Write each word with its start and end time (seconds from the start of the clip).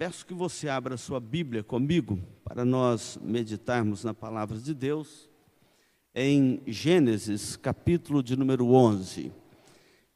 peço 0.00 0.24
que 0.24 0.32
você 0.32 0.66
abra 0.66 0.96
sua 0.96 1.20
Bíblia 1.20 1.62
comigo 1.62 2.18
para 2.42 2.64
nós 2.64 3.18
meditarmos 3.22 4.02
na 4.02 4.14
palavra 4.14 4.56
de 4.56 4.72
Deus 4.72 5.28
em 6.14 6.62
Gênesis, 6.66 7.54
capítulo 7.54 8.22
de 8.22 8.34
número 8.34 8.72
11. 8.72 9.30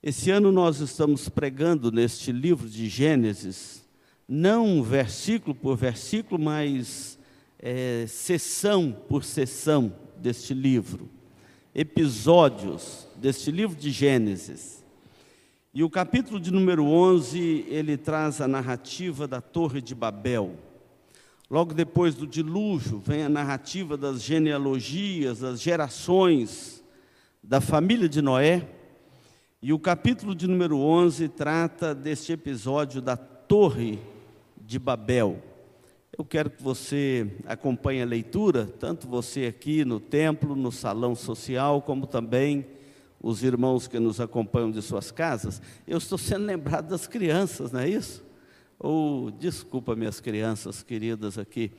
Esse 0.02 0.30
ano 0.30 0.50
nós 0.50 0.80
estamos 0.80 1.28
pregando 1.28 1.92
neste 1.92 2.32
livro 2.32 2.66
de 2.66 2.88
Gênesis, 2.88 3.86
não 4.26 4.82
versículo 4.82 5.54
por 5.54 5.77
versículo, 5.77 6.43
mas 6.43 7.19
é, 7.59 8.07
sessão 8.09 8.91
por 8.91 9.23
sessão 9.23 9.95
deste 10.16 10.55
livro, 10.55 11.11
episódios 11.75 13.07
deste 13.16 13.51
livro 13.51 13.77
de 13.77 13.91
Gênesis. 13.91 14.82
E 15.77 15.82
o 15.82 15.91
capítulo 15.91 16.38
de 16.38 16.52
número 16.52 16.84
11, 16.84 17.66
ele 17.68 17.96
traz 17.96 18.41
a 18.41 18.46
narrativa 18.46 19.27
da 19.27 19.41
Torre 19.41 19.82
de 19.82 19.93
Babel. 19.93 20.54
Logo 21.50 21.74
depois 21.74 22.14
do 22.14 22.28
dilúvio, 22.28 23.02
vem 23.05 23.24
a 23.24 23.28
narrativa 23.28 23.97
das 23.97 24.23
genealogias, 24.23 25.41
das 25.41 25.60
gerações 25.60 26.80
da 27.42 27.60
família 27.60 28.09
de 28.09 28.23
Noé. 28.23 28.69
E 29.60 29.73
o 29.73 29.78
capítulo 29.80 30.33
de 30.33 30.47
número 30.47 30.78
11 30.78 31.28
trata 31.30 31.92
deste 31.92 32.30
episódio 32.30 33.02
da 33.02 33.16
Torre 33.16 33.98
de 34.56 34.78
Babel. 34.78 35.42
Eu 36.16 36.25
quero 36.25 36.50
que 36.50 36.62
você 36.62 37.28
acompanhe 37.47 38.00
a 38.00 38.06
leitura, 38.06 38.64
tanto 38.78 39.09
você 39.09 39.47
aqui 39.47 39.84
no 39.84 39.98
templo, 39.98 40.55
no 40.55 40.70
salão 40.70 41.16
social, 41.16 41.83
como 41.83 42.06
também 42.06 42.64
os 43.24 43.42
irmãos 43.42 43.88
que 43.88 43.98
nos 43.98 44.20
acompanham 44.20 44.70
de 44.70 44.83
suas 44.83 45.10
casas, 45.10 45.62
eu 45.87 45.96
estou 45.96 46.19
sendo 46.19 46.45
lembrado 46.45 46.88
das 46.88 47.06
crianças, 47.06 47.73
não 47.73 47.80
é 47.80 47.88
isso? 47.88 48.23
Ou, 48.78 49.30
desculpa, 49.30 49.97
minhas 49.97 50.20
crianças 50.20 50.83
queridas 50.83 51.38
aqui, 51.38 51.73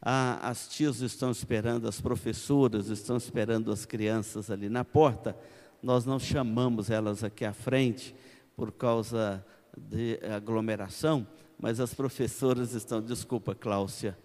ah, 0.00 0.38
as 0.48 0.68
tias 0.68 1.00
estão 1.00 1.32
esperando, 1.32 1.88
as 1.88 2.00
professoras 2.00 2.86
estão 2.86 3.16
esperando 3.16 3.72
as 3.72 3.84
crianças 3.84 4.48
ali 4.48 4.68
na 4.68 4.84
porta, 4.84 5.36
nós 5.82 6.04
não 6.04 6.20
chamamos 6.20 6.88
elas 6.88 7.24
aqui 7.24 7.44
à 7.44 7.52
frente 7.52 8.14
por 8.54 8.70
causa 8.70 9.44
de 9.76 10.20
aglomeração, 10.32 11.26
mas 11.58 11.80
as 11.80 11.92
professoras 11.92 12.74
estão, 12.74 13.02
desculpa, 13.02 13.56
Cláudia, 13.56 14.16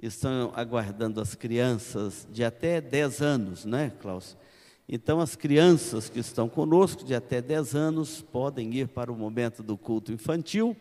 estão 0.00 0.52
aguardando 0.54 1.20
as 1.20 1.34
crianças 1.34 2.28
de 2.30 2.44
até 2.44 2.80
10 2.80 3.20
anos, 3.22 3.64
né, 3.64 3.90
Cláudia? 4.00 4.36
Então, 4.88 5.20
as 5.20 5.36
crianças 5.36 6.08
que 6.08 6.18
estão 6.18 6.48
conosco, 6.48 7.04
de 7.04 7.14
até 7.14 7.40
10 7.40 7.74
anos, 7.74 8.20
podem 8.20 8.74
ir 8.74 8.88
para 8.88 9.12
o 9.12 9.16
momento 9.16 9.62
do 9.62 9.76
culto 9.78 10.12
infantil. 10.12 10.76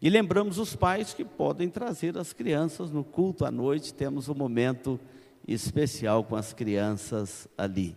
E 0.00 0.08
lembramos 0.08 0.58
os 0.58 0.74
pais 0.74 1.12
que 1.12 1.24
podem 1.24 1.68
trazer 1.68 2.16
as 2.16 2.32
crianças 2.32 2.90
no 2.90 3.04
culto 3.04 3.44
à 3.44 3.50
noite, 3.50 3.92
temos 3.92 4.28
um 4.28 4.34
momento 4.34 4.98
especial 5.46 6.24
com 6.24 6.36
as 6.36 6.52
crianças 6.52 7.46
ali. 7.58 7.96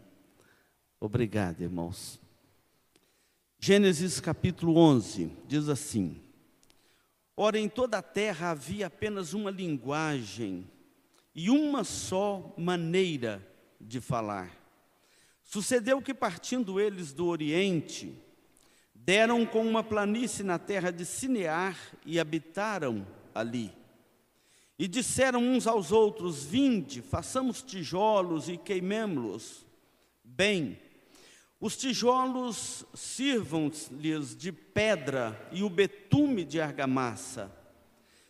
Obrigado, 1.00 1.62
irmãos. 1.62 2.20
Gênesis 3.60 4.20
capítulo 4.20 4.78
11 4.78 5.32
diz 5.48 5.70
assim: 5.70 6.20
Ora, 7.38 7.58
em 7.58 7.70
toda 7.70 8.00
a 8.00 8.02
terra 8.02 8.52
havia 8.52 8.88
apenas 8.88 9.34
uma 9.34 9.50
linguagem 9.50 10.70
e 11.34 11.50
uma 11.50 11.84
só 11.84 12.54
maneira 12.58 13.42
de 13.80 14.02
falar. 14.02 14.63
Sucedeu 15.54 16.02
que, 16.02 16.16
partindo 16.16 16.80
eles 16.80 17.14
do 17.14 17.28
Oriente, 17.28 18.12
deram 18.92 19.46
com 19.46 19.62
uma 19.62 19.84
planície 19.84 20.44
na 20.44 20.58
terra 20.58 20.90
de 20.90 21.06
Sinear 21.06 21.78
e 22.04 22.20
habitaram 22.20 23.06
ali. 23.36 23.72
E 24.80 24.88
disseram 24.88 25.44
uns 25.44 25.68
aos 25.68 25.92
outros: 25.92 26.44
Vinde, 26.44 27.04
façamos 27.04 27.62
tijolos 27.62 28.50
e 28.50 28.58
queimemo-los. 28.58 29.64
Bem, 30.24 30.80
os 31.60 31.78
tijolos 31.78 32.84
sirvam-lhes 32.96 34.36
de 34.36 34.52
pedra 34.52 35.40
e 35.52 35.62
o 35.62 35.70
betume 35.70 36.44
de 36.44 36.60
argamassa. 36.60 37.56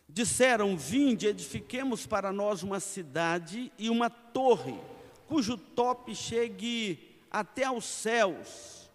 Disseram: 0.06 0.76
Vinde, 0.76 1.28
edifiquemos 1.28 2.06
para 2.06 2.30
nós 2.30 2.62
uma 2.62 2.80
cidade 2.80 3.72
e 3.78 3.88
uma 3.88 4.10
torre 4.10 4.78
cujo 5.26 5.56
top 5.56 6.14
chegue 6.14 7.13
até 7.34 7.64
aos 7.64 7.84
céus, 7.84 8.88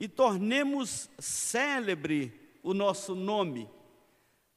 e 0.00 0.08
tornemos 0.08 1.10
célebre 1.18 2.32
o 2.62 2.72
nosso 2.72 3.14
nome, 3.14 3.68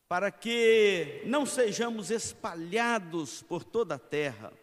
para 0.07 0.31
que 0.31 1.22
não 1.25 1.46
sejamos 1.46 2.12
espalhados 2.12 3.41
por 3.41 3.66
toda 3.66 3.96
a 3.96 4.00
terra. 4.00 4.53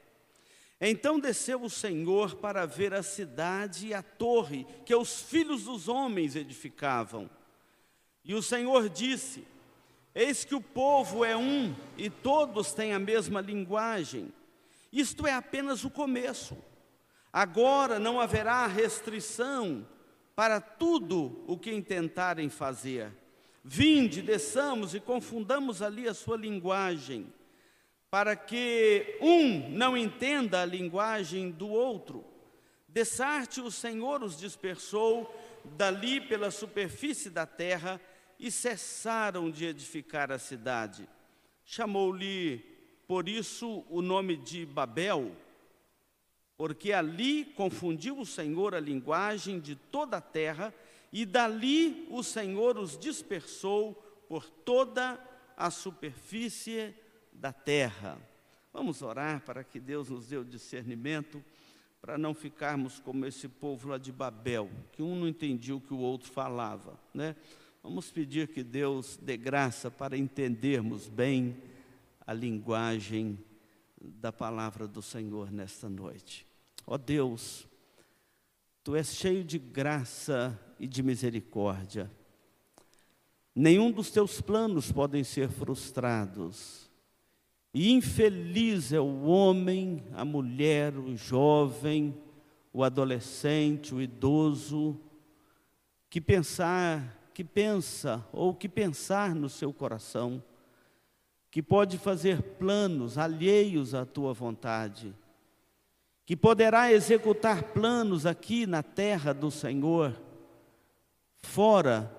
Então 0.80 1.20
desceu 1.20 1.64
o 1.64 1.68
Senhor 1.68 2.36
para 2.36 2.64
ver 2.64 2.94
a 2.94 3.02
cidade 3.02 3.88
e 3.88 3.94
a 3.94 4.02
torre 4.02 4.66
que 4.86 4.94
os 4.94 5.20
filhos 5.20 5.64
dos 5.64 5.86
homens 5.86 6.34
edificavam. 6.34 7.28
E 8.24 8.34
o 8.34 8.42
Senhor 8.42 8.88
disse: 8.88 9.46
Eis 10.14 10.46
que 10.46 10.54
o 10.54 10.62
povo 10.62 11.26
é 11.26 11.36
um 11.36 11.76
e 11.98 12.08
todos 12.08 12.72
têm 12.72 12.94
a 12.94 12.98
mesma 12.98 13.42
linguagem. 13.42 14.32
Isto 14.90 15.26
é 15.26 15.34
apenas 15.34 15.84
o 15.84 15.90
começo. 15.90 16.56
Agora 17.36 17.98
não 17.98 18.19
haverá 18.19 18.66
restrição 18.66 19.86
para 20.34 20.58
tudo 20.58 21.44
o 21.47 21.58
que 21.58 21.70
intentarem 21.70 22.48
fazer. 22.48 23.12
Vinde, 23.62 24.22
desçamos 24.22 24.94
e 24.94 25.00
confundamos 25.00 25.82
ali 25.82 26.08
a 26.08 26.14
sua 26.14 26.38
linguagem, 26.38 27.30
para 28.10 28.34
que 28.34 29.19
um 29.20 29.69
não 29.69 29.94
entenda 29.94 30.62
a 30.62 30.64
linguagem 30.64 31.50
do 31.50 31.69
outro. 31.69 32.24
Dessarte 32.88 33.60
o 33.60 33.70
Senhor 33.70 34.22
os 34.22 34.38
dispersou 34.38 35.30
dali 35.62 36.22
pela 36.22 36.50
superfície 36.50 37.28
da 37.28 37.44
terra 37.44 38.00
e 38.41 38.50
cessaram 38.50 39.50
de 39.50 39.66
edificar 39.66 40.32
a 40.32 40.38
cidade. 40.38 41.06
Chamou-lhe 41.66 42.64
por 43.06 43.28
isso 43.28 43.84
o 43.91 44.00
nome 44.00 44.38
de 44.38 44.64
Babel, 44.64 45.36
porque 46.56 46.92
ali 46.92 47.44
confundiu 47.44 48.18
o 48.18 48.26
Senhor 48.26 48.74
a 48.74 48.80
linguagem 48.80 49.60
de 49.60 49.74
toda 49.76 50.16
a 50.16 50.20
terra, 50.20 50.72
e 51.12 51.24
dali 51.24 52.06
o 52.10 52.22
Senhor 52.22 52.78
os 52.78 52.98
dispersou 52.98 53.94
por 54.28 54.48
toda 54.48 55.20
a 55.56 55.70
superfície 55.70 56.94
da 57.32 57.52
terra. 57.52 58.18
Vamos 58.72 59.02
orar 59.02 59.40
para 59.42 59.64
que 59.64 59.80
Deus 59.80 60.10
nos 60.10 60.26
dê 60.26 60.36
o 60.36 60.44
discernimento, 60.44 61.42
para 62.00 62.18
não 62.18 62.34
ficarmos 62.34 63.00
como 63.00 63.26
esse 63.26 63.48
povo 63.48 63.88
lá 63.88 63.98
de 63.98 64.12
Babel, 64.12 64.70
que 64.92 65.02
um 65.02 65.16
não 65.16 65.26
entendia 65.26 65.74
o 65.74 65.80
que 65.80 65.94
o 65.94 65.98
outro 65.98 66.30
falava, 66.30 66.98
né? 67.12 67.34
Vamos 67.82 68.10
pedir 68.10 68.48
que 68.48 68.62
Deus 68.62 69.16
dê 69.16 69.36
graça 69.36 69.90
para 69.90 70.16
entendermos 70.16 71.08
bem 71.08 71.56
a 72.26 72.32
linguagem 72.32 73.38
da 74.00 74.32
palavra 74.32 74.86
do 74.86 75.00
Senhor 75.00 75.50
nesta 75.50 75.88
noite. 75.88 76.45
Ó 76.86 76.94
oh 76.94 76.98
Deus, 76.98 77.66
tu 78.84 78.94
és 78.94 79.14
cheio 79.14 79.42
de 79.42 79.58
graça 79.58 80.58
e 80.78 80.86
de 80.86 81.02
misericórdia. 81.02 82.10
Nenhum 83.54 83.91
dos 83.91 84.10
teus 84.10 84.41
planos 84.41 84.92
podem 84.92 85.24
ser 85.24 85.48
frustrados. 85.48 86.91
E 87.74 87.92
infeliz 87.92 88.92
é 88.92 89.00
o 89.00 89.24
homem, 89.24 90.04
a 90.14 90.24
mulher, 90.24 90.97
o 90.97 91.16
jovem, 91.16 92.16
o 92.72 92.84
adolescente, 92.84 93.94
o 93.94 94.00
idoso, 94.00 94.98
que 96.08 96.20
pensar, 96.20 97.30
que 97.34 97.42
pensa 97.42 98.24
ou 98.32 98.54
que 98.54 98.68
pensar 98.68 99.34
no 99.34 99.48
seu 99.48 99.72
coração 99.72 100.42
que 101.56 101.62
pode 101.62 101.97
fazer 101.97 102.42
planos 102.42 103.16
alheios 103.16 103.94
à 103.94 104.04
tua 104.04 104.34
vontade, 104.34 105.15
que 106.26 106.36
poderá 106.36 106.92
executar 106.92 107.62
planos 107.62 108.26
aqui 108.26 108.66
na 108.66 108.82
terra 108.82 109.32
do 109.32 109.50
Senhor, 109.50 110.14
fora 111.36 112.14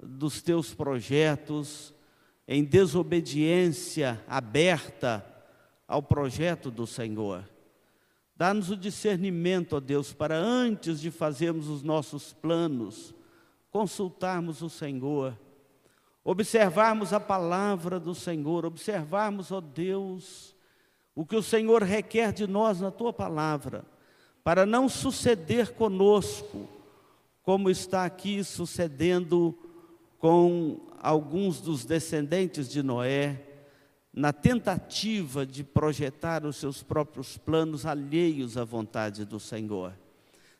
dos 0.00 0.40
teus 0.40 0.72
projetos, 0.72 1.92
em 2.48 2.64
desobediência 2.64 4.24
aberta 4.26 5.22
ao 5.86 6.02
projeto 6.02 6.70
do 6.70 6.86
Senhor. 6.86 7.46
Dá-nos 8.34 8.70
o 8.70 8.76
discernimento, 8.76 9.76
ó 9.76 9.80
Deus, 9.80 10.14
para 10.14 10.36
antes 10.36 11.00
de 11.00 11.10
fazermos 11.10 11.68
os 11.68 11.82
nossos 11.82 12.32
planos, 12.32 13.14
consultarmos 13.70 14.62
o 14.62 14.70
Senhor 14.70 15.36
observarmos 16.24 17.12
a 17.12 17.20
palavra 17.20 17.98
do 17.98 18.14
Senhor, 18.14 18.64
observarmos, 18.64 19.50
ó 19.50 19.60
Deus, 19.60 20.51
o 21.14 21.26
que 21.26 21.36
o 21.36 21.42
Senhor 21.42 21.82
requer 21.82 22.32
de 22.32 22.46
nós 22.46 22.80
na 22.80 22.90
tua 22.90 23.12
palavra, 23.12 23.84
para 24.42 24.66
não 24.66 24.88
suceder 24.88 25.72
conosco, 25.72 26.68
como 27.42 27.68
está 27.70 28.04
aqui 28.04 28.42
sucedendo 28.42 29.56
com 30.18 30.80
alguns 31.00 31.60
dos 31.60 31.84
descendentes 31.84 32.68
de 32.68 32.82
Noé, 32.82 33.48
na 34.12 34.32
tentativa 34.32 35.46
de 35.46 35.64
projetar 35.64 36.44
os 36.44 36.56
seus 36.56 36.82
próprios 36.82 37.38
planos 37.38 37.86
alheios 37.86 38.56
à 38.56 38.64
vontade 38.64 39.24
do 39.24 39.40
Senhor. 39.40 39.94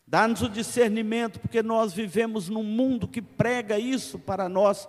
Dá-nos 0.07 0.43
o 0.43 0.49
discernimento, 0.49 1.39
porque 1.39 1.63
nós 1.63 1.93
vivemos 1.93 2.49
num 2.49 2.63
mundo 2.63 3.07
que 3.07 3.23
prega 3.23 3.79
isso 3.79 4.19
para 4.19 4.49
nós 4.49 4.89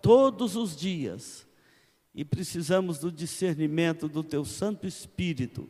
todos 0.00 0.56
os 0.56 0.76
dias. 0.76 1.46
E 2.14 2.24
precisamos 2.24 2.98
do 2.98 3.10
discernimento 3.10 4.08
do 4.08 4.22
Teu 4.22 4.44
Santo 4.44 4.86
Espírito 4.86 5.68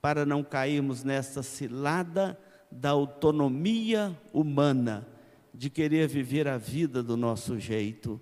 para 0.00 0.24
não 0.24 0.42
cairmos 0.42 1.04
nesta 1.04 1.42
cilada 1.42 2.38
da 2.70 2.90
autonomia 2.90 4.16
humana, 4.32 5.06
de 5.52 5.68
querer 5.68 6.08
viver 6.08 6.46
a 6.46 6.56
vida 6.56 7.02
do 7.02 7.16
nosso 7.16 7.58
jeito. 7.58 8.20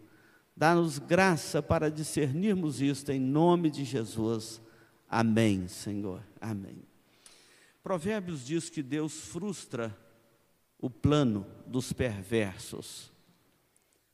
Dá-nos 0.57 0.99
graça 0.99 1.63
para 1.63 1.91
discernirmos 1.91 2.81
isto 2.81 3.13
em 3.13 3.21
nome 3.21 3.71
de 3.71 3.85
Jesus. 3.85 4.61
Amém, 5.09 5.69
Senhor. 5.69 6.23
Amém. 6.41 6.83
Provérbios 7.83 8.45
diz 8.45 8.69
que 8.69 8.83
Deus 8.83 9.13
frustra 9.13 9.97
o 10.81 10.91
plano 10.91 11.47
dos 11.67 11.93
perversos. 11.93 13.13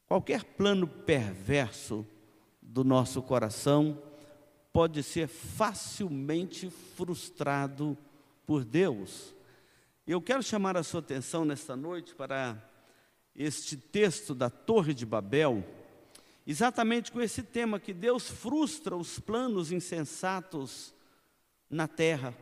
Qualquer 0.07 0.45
plano 0.45 0.87
perverso 0.87 2.07
do 2.75 2.83
nosso 2.83 3.23
coração 3.23 3.97
pode 4.73 5.01
ser 5.05 5.29
facilmente 5.29 6.69
frustrado 6.69 7.97
por 8.45 8.65
Deus. 8.65 9.33
Eu 10.05 10.21
quero 10.21 10.43
chamar 10.43 10.77
a 10.77 10.83
sua 10.83 10.99
atenção 10.99 11.45
nesta 11.45 11.77
noite 11.77 12.17
para 12.17 12.61
este 13.33 13.77
texto 13.77 14.35
da 14.35 14.51
Torre 14.51 14.93
de 14.93 15.07
Babel, 15.07 15.65
exatamente 16.45 17.13
com 17.13 17.23
esse 17.23 17.45
tema 17.45 17.79
que 17.79 17.95
Deus 17.95 18.29
frustra 18.29 18.97
os 18.97 19.21
planos 19.21 19.71
insensatos 19.71 20.93
na 21.71 21.87
terra. 21.87 22.37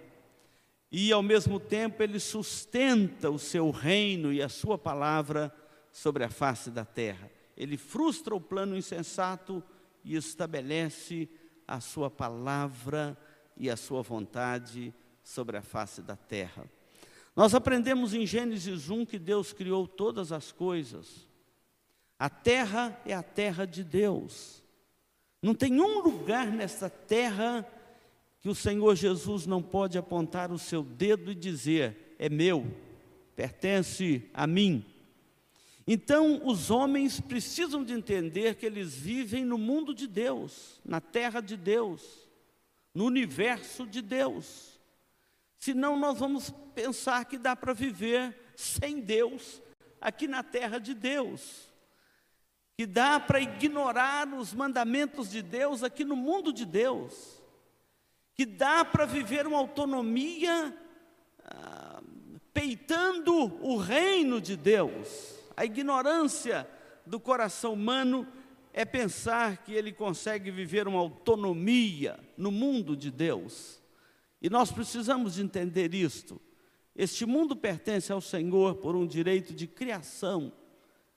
E 0.91 1.13
ao 1.13 1.23
mesmo 1.23 1.61
tempo 1.61 2.03
ele 2.03 2.19
sustenta 2.19 3.29
o 3.31 3.39
seu 3.39 3.71
reino 3.71 4.33
e 4.33 4.41
a 4.41 4.49
sua 4.49 4.79
palavra 4.79 5.55
sobre 5.93 6.25
a 6.25 6.31
face 6.31 6.71
da 6.71 6.87
terra. 6.87 7.31
Ele 7.55 7.77
frustra 7.77 8.35
o 8.35 8.41
plano 8.41 8.75
insensato 8.75 9.63
e 10.05 10.17
estabelece 10.17 11.29
a 11.67 11.81
sua 11.81 12.11
palavra 12.11 13.17
e 13.57 13.71
a 13.71 13.77
sua 13.77 14.03
vontade 14.03 14.95
sobre 15.23 15.57
a 15.57 15.63
face 15.63 16.03
da 16.03 16.17
terra. 16.17 16.69
Nós 17.35 17.55
aprendemos 17.55 18.13
em 18.13 18.27
Gênesis 18.27 18.91
1 18.91 19.07
que 19.07 19.19
Deus 19.19 19.53
criou 19.53 19.87
todas 19.87 20.33
as 20.33 20.53
coisas. 20.53 21.27
A 22.19 22.29
terra 22.29 23.01
é 23.07 23.15
a 23.15 23.23
terra 23.23 23.67
de 23.67 23.83
Deus. 23.83 24.63
Não 25.43 25.55
tem 25.55 25.81
um 25.81 26.01
lugar 26.01 26.47
nessa 26.47 26.89
terra 26.89 27.67
que 28.41 28.49
o 28.49 28.55
Senhor 28.55 28.95
Jesus 28.95 29.47
não 29.47 29.63
pode 29.63 29.97
apontar 29.97 30.53
o 30.53 30.59
seu 30.59 30.83
dedo 30.83 31.33
e 31.33 31.35
dizer: 31.35 32.17
é 32.19 32.29
meu, 32.29 32.67
pertence 33.35 34.29
a 34.35 34.47
mim. 34.47 34.85
Então, 35.87 36.47
os 36.47 36.71
homens 36.71 37.21
precisam 37.21 37.83
de 37.83 37.93
entender 37.93 38.55
que 38.55 38.67
eles 38.67 38.95
vivem 38.95 39.45
no 39.45 39.59
mundo 39.59 39.95
de 39.95 40.07
Deus, 40.07 40.81
na 40.85 41.01
terra 41.01 41.41
de 41.41 41.57
Deus, 41.57 42.29
no 42.95 43.05
universo 43.05 43.87
de 43.87 44.01
Deus. 44.01 44.81
Senão 45.59 45.97
nós 45.97 46.19
vamos 46.19 46.51
pensar 46.75 47.25
que 47.25 47.39
dá 47.39 47.57
para 47.57 47.73
viver 47.73 48.37
sem 48.57 49.01
Deus 49.01 49.61
aqui 50.01 50.29
na 50.29 50.43
terra 50.43 50.79
de 50.79 50.95
Deus. 50.95 51.69
Que 52.77 52.87
dá 52.87 53.21
para 53.21 53.41
ignorar 53.41 54.27
os 54.35 54.53
mandamentos 54.53 55.31
de 55.31 55.43
Deus 55.43 55.83
aqui 55.83 56.05
no 56.05 56.17
mundo 56.17 56.53
de 56.53 56.65
Deus. 56.65 57.41
Que 58.35 58.47
dá 58.47 58.85
para 58.85 59.05
viver 59.05 59.47
uma 59.47 59.59
autonomia 59.59 60.77
ah, 61.45 62.03
peitando 62.53 63.33
o 63.65 63.77
reino 63.77 64.41
de 64.41 64.57
Deus. 64.57 65.42
A 65.57 65.65
ignorância 65.65 66.69
do 67.07 67.21
coração 67.21 67.75
humano 67.75 68.27
é 68.73 68.85
pensar 68.85 69.59
que 69.59 69.73
ele 69.73 69.93
consegue 69.93 70.51
viver 70.51 70.89
uma 70.89 70.99
autonomia 70.99 72.19
no 72.37 72.51
mundo 72.51 72.97
de 72.97 73.11
Deus. 73.11 73.81
E 74.41 74.49
nós 74.49 74.73
precisamos 74.73 75.35
de 75.35 75.43
entender 75.43 75.95
isto. 75.95 76.41
Este 76.97 77.25
mundo 77.27 77.55
pertence 77.55 78.13
ao 78.13 78.21
Senhor 78.21 78.77
por 78.77 78.97
um 78.97 79.07
direito 79.07 79.53
de 79.53 79.67
criação. 79.67 80.53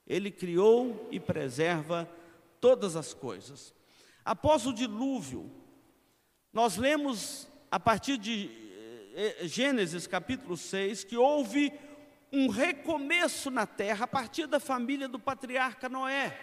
Ele 0.06 0.30
criou 0.30 1.08
e 1.12 1.20
preserva 1.20 2.10
todas 2.60 2.96
as 2.96 3.14
coisas. 3.14 3.74
Após 4.24 4.66
o 4.66 4.74
dilúvio, 4.74 5.52
nós 6.52 6.78
lemos 6.78 7.48
a 7.70 7.80
partir 7.80 8.18
de 8.18 8.50
eh, 9.16 9.38
eh, 9.40 9.48
Gênesis 9.48 10.08
capítulo 10.08 10.56
6 10.56 11.04
que 11.04 11.18
houve 11.18 11.72
um 12.36 12.50
recomeço 12.50 13.50
na 13.50 13.66
terra 13.66 14.04
a 14.04 14.08
partir 14.08 14.46
da 14.46 14.60
família 14.60 15.08
do 15.08 15.18
patriarca 15.18 15.88
Noé. 15.88 16.38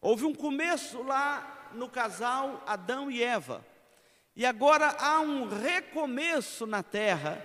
Houve 0.00 0.24
um 0.24 0.34
começo 0.34 1.02
lá 1.02 1.68
no 1.74 1.90
casal 1.90 2.64
Adão 2.66 3.10
e 3.10 3.22
Eva. 3.22 3.62
E 4.34 4.46
agora 4.46 4.96
há 4.98 5.20
um 5.20 5.46
recomeço 5.46 6.66
na 6.66 6.82
terra, 6.82 7.44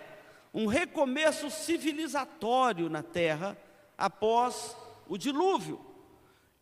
um 0.54 0.68
recomeço 0.68 1.52
civilizatório 1.52 2.90
na 2.90 3.04
terra 3.04 3.58
após 3.98 4.78
o 5.06 5.18
dilúvio. 5.18 5.86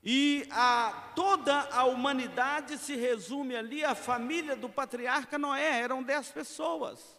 E 0.04 0.48
a, 0.50 1.12
toda 1.16 1.60
a 1.72 1.84
humanidade 1.84 2.80
se 2.80 2.96
resume 2.96 3.56
ali 3.56 3.86
à 3.86 3.94
família 3.94 4.56
do 4.56 4.68
patriarca 4.68 5.38
Noé, 5.38 5.80
eram 5.82 6.02
dez 6.02 6.30
pessoas. 6.30 7.16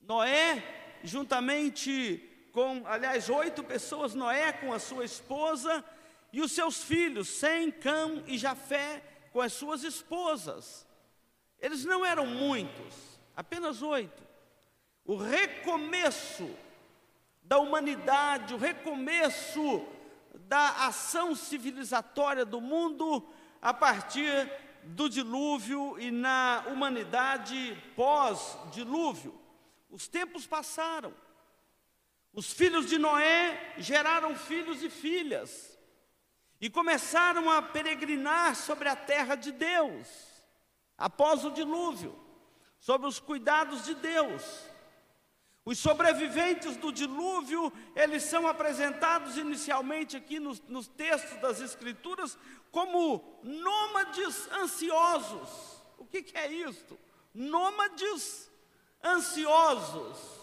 Noé, 0.00 0.62
juntamente 1.02 2.30
com, 2.54 2.86
aliás, 2.86 3.28
oito 3.28 3.64
pessoas, 3.64 4.14
Noé 4.14 4.52
com 4.52 4.72
a 4.72 4.78
sua 4.78 5.04
esposa 5.04 5.84
e 6.32 6.40
os 6.40 6.52
seus 6.52 6.84
filhos, 6.84 7.28
Sem, 7.28 7.72
Cão 7.72 8.22
e 8.28 8.38
Jafé 8.38 9.02
com 9.32 9.40
as 9.40 9.52
suas 9.52 9.82
esposas. 9.82 10.86
Eles 11.58 11.84
não 11.84 12.06
eram 12.06 12.24
muitos, 12.24 12.94
apenas 13.36 13.82
oito. 13.82 14.22
O 15.04 15.16
recomeço 15.16 16.48
da 17.42 17.58
humanidade, 17.58 18.54
o 18.54 18.58
recomeço 18.58 19.84
da 20.46 20.86
ação 20.86 21.34
civilizatória 21.34 22.44
do 22.44 22.60
mundo 22.60 23.28
a 23.60 23.74
partir 23.74 24.48
do 24.84 25.08
dilúvio 25.08 25.98
e 25.98 26.12
na 26.12 26.64
humanidade 26.68 27.76
pós-dilúvio. 27.96 29.34
Os 29.90 30.06
tempos 30.06 30.46
passaram. 30.46 31.12
Os 32.34 32.52
filhos 32.52 32.86
de 32.86 32.98
Noé 32.98 33.74
geraram 33.78 34.34
filhos 34.34 34.82
e 34.82 34.90
filhas 34.90 35.78
e 36.60 36.68
começaram 36.68 37.48
a 37.48 37.62
peregrinar 37.62 38.56
sobre 38.56 38.88
a 38.88 38.96
terra 38.96 39.36
de 39.36 39.52
Deus 39.52 40.08
após 40.98 41.44
o 41.44 41.50
dilúvio, 41.50 42.18
sobre 42.80 43.06
os 43.06 43.20
cuidados 43.20 43.84
de 43.84 43.94
Deus. 43.94 44.42
Os 45.64 45.78
sobreviventes 45.78 46.76
do 46.76 46.92
dilúvio, 46.92 47.72
eles 47.94 48.24
são 48.24 48.46
apresentados 48.48 49.38
inicialmente 49.38 50.16
aqui 50.16 50.40
nos, 50.40 50.60
nos 50.62 50.88
textos 50.88 51.40
das 51.40 51.60
Escrituras 51.60 52.36
como 52.70 53.40
nômades 53.44 54.50
ansiosos. 54.52 55.82
O 55.96 56.04
que, 56.04 56.22
que 56.22 56.36
é 56.36 56.52
isto? 56.52 56.98
Nômades 57.32 58.50
ansiosos. 59.02 60.33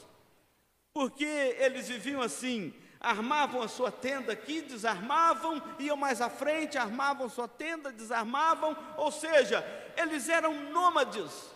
Porque 0.94 1.24
eles 1.24 1.88
viviam 1.88 2.22
assim, 2.22 2.74
armavam 3.00 3.62
a 3.62 3.68
sua 3.68 3.92
tenda 3.92 4.34
aqui, 4.34 4.62
desarmavam, 4.62 5.62
iam 5.80 5.98
mais 5.98 6.22
à 6.22 6.30
frente, 6.30 6.78
armavam 6.78 7.30
sua 7.30 7.48
tenda, 7.48 7.92
desarmavam, 7.92 8.78
ou 8.98 9.12
seja, 9.12 9.66
eles 9.98 10.30
eram 10.30 10.54
nômades 10.72 11.50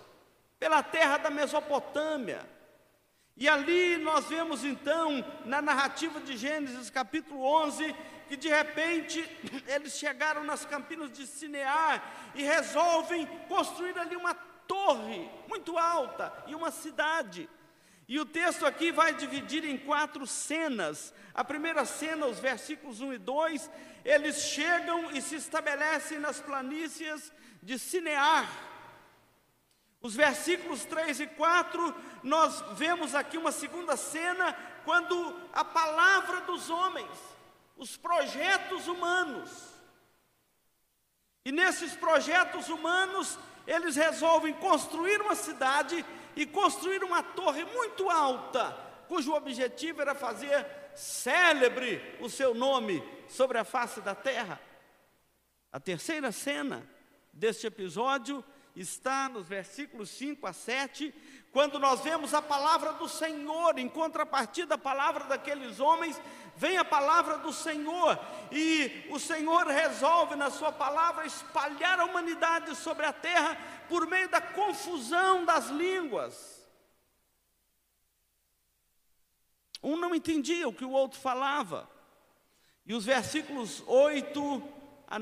pela 0.59 0.81
terra 0.81 1.17
da 1.17 1.29
Mesopotâmia. 1.29 2.49
E 3.37 3.49
ali 3.49 3.97
nós 3.97 4.25
vemos 4.25 4.63
então, 4.63 5.23
na 5.45 5.61
narrativa 5.61 6.21
de 6.21 6.37
Gênesis 6.37 6.89
capítulo 6.89 7.43
11, 7.43 7.93
que 8.27 8.37
de 8.37 8.47
repente 8.47 9.19
eles 9.67 9.97
chegaram 9.97 10.43
nas 10.43 10.65
campinas 10.65 11.11
de 11.11 11.27
Sinear 11.27 12.31
e 12.33 12.43
resolvem 12.43 13.27
construir 13.47 13.97
ali 13.99 14.15
uma 14.15 14.33
torre 14.33 15.29
muito 15.47 15.77
alta 15.77 16.33
e 16.47 16.55
uma 16.55 16.71
cidade. 16.71 17.49
E 18.07 18.19
o 18.19 18.25
texto 18.25 18.65
aqui 18.65 18.91
vai 18.91 19.15
dividir 19.15 19.65
em 19.65 19.77
quatro 19.77 20.27
cenas. 20.27 21.13
A 21.33 21.43
primeira 21.43 21.85
cena, 21.85 22.27
os 22.27 22.39
versículos 22.39 23.01
1 23.01 23.13
e 23.13 23.17
2, 23.17 23.71
eles 24.03 24.37
chegam 24.43 25.11
e 25.11 25.21
se 25.21 25.35
estabelecem 25.35 26.19
nas 26.19 26.39
planícies 26.39 27.31
de 27.63 27.79
Sinear. 27.79 28.47
Os 29.99 30.15
versículos 30.15 30.85
3 30.85 31.21
e 31.21 31.27
4, 31.27 31.95
nós 32.21 32.63
vemos 32.77 33.15
aqui 33.15 33.39
uma 33.39 33.51
segunda 33.51 33.97
cena, 33.97 34.53
quando 34.83 35.35
a 35.51 35.65
palavra 35.65 36.41
dos 36.41 36.69
homens, 36.69 37.09
os 37.75 37.97
projetos 37.97 38.87
humanos. 38.87 39.49
E 41.43 41.51
nesses 41.51 41.95
projetos 41.95 42.69
humanos, 42.69 43.39
eles 43.65 43.95
resolvem 43.95 44.53
construir 44.53 45.19
uma 45.21 45.33
cidade 45.33 46.05
e 46.35 46.45
construir 46.45 47.03
uma 47.03 47.23
torre 47.23 47.63
muito 47.65 48.09
alta, 48.09 48.71
cujo 49.07 49.33
objetivo 49.33 50.01
era 50.01 50.13
fazer 50.13 50.65
célebre 50.95 52.01
o 52.19 52.29
seu 52.29 52.53
nome 52.53 53.03
sobre 53.27 53.57
a 53.57 53.63
face 53.63 54.01
da 54.01 54.15
terra. 54.15 54.59
A 55.71 55.79
terceira 55.79 56.31
cena 56.31 56.87
deste 57.31 57.67
episódio 57.67 58.43
está 58.75 59.29
nos 59.29 59.47
versículos 59.47 60.09
5 60.09 60.47
a 60.47 60.53
7, 60.53 61.13
quando 61.55 61.79
nós 61.79 62.01
vemos 62.01 62.33
a 62.33 62.41
palavra 62.41 62.91
do 62.91 63.07
Senhor, 63.07 63.79
em 63.79 63.87
contrapartida 63.87 64.67
da 64.67 64.77
palavra 64.77 65.23
daqueles 65.23 65.79
homens, 65.79 66.21
vem 66.57 66.77
a 66.77 66.83
palavra 66.83 67.37
do 67.37 67.53
Senhor, 67.53 68.19
e 68.51 69.07
o 69.09 69.17
Senhor 69.17 69.65
resolve 69.65 70.35
na 70.35 70.49
sua 70.49 70.73
palavra 70.73 71.25
espalhar 71.25 71.97
a 71.97 72.03
humanidade 72.03 72.75
sobre 72.75 73.05
a 73.05 73.13
terra 73.13 73.57
por 73.87 74.05
meio 74.05 74.27
da 74.27 74.41
confusão 74.41 75.45
das 75.45 75.67
línguas. 75.67 76.61
Um 79.81 79.95
não 79.95 80.13
entendia 80.13 80.67
o 80.67 80.73
que 80.73 80.83
o 80.83 80.91
outro 80.91 81.17
falava. 81.21 81.89
E 82.85 82.93
os 82.93 83.05
versículos 83.05 83.81
8 83.87 84.61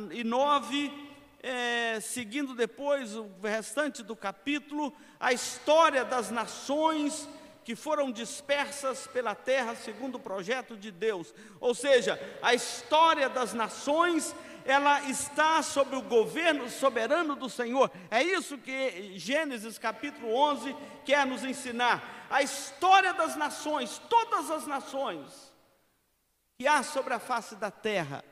e 0.10 0.24
9 0.24 1.13
é, 1.44 2.00
seguindo 2.00 2.56
depois 2.56 3.16
o 3.18 3.30
restante 3.44 4.02
do 4.02 4.16
capítulo, 4.16 4.96
a 5.20 5.34
história 5.34 6.06
das 6.06 6.32
nações 6.32 7.28
que 7.66 7.76
foram 7.76 8.12
dispersas 8.12 9.08
pela 9.08 9.36
terra 9.36 9.76
segundo 9.76 10.16
o 10.16 10.20
projeto 10.20 10.78
de 10.78 10.90
Deus. 10.90 11.34
Ou 11.60 11.76
seja, 11.76 12.20
a 12.42 12.54
história 12.54 13.28
das 13.28 13.54
nações, 13.54 14.34
ela 14.66 15.02
está 15.04 15.62
sob 15.62 15.96
o 15.98 16.02
governo 16.02 16.70
soberano 16.70 17.36
do 17.36 17.50
Senhor. 17.50 17.92
É 18.10 18.24
isso 18.24 18.58
que 18.58 19.18
Gênesis 19.20 19.78
capítulo 19.78 20.34
11 20.34 20.76
quer 21.06 21.26
nos 21.26 21.44
ensinar. 21.44 22.26
A 22.30 22.42
história 22.42 23.14
das 23.14 23.36
nações, 23.36 24.02
todas 24.10 24.50
as 24.50 24.66
nações 24.66 25.54
que 26.58 26.68
há 26.68 26.84
sobre 26.84 27.14
a 27.14 27.20
face 27.20 27.56
da 27.56 27.70
terra, 27.70 28.24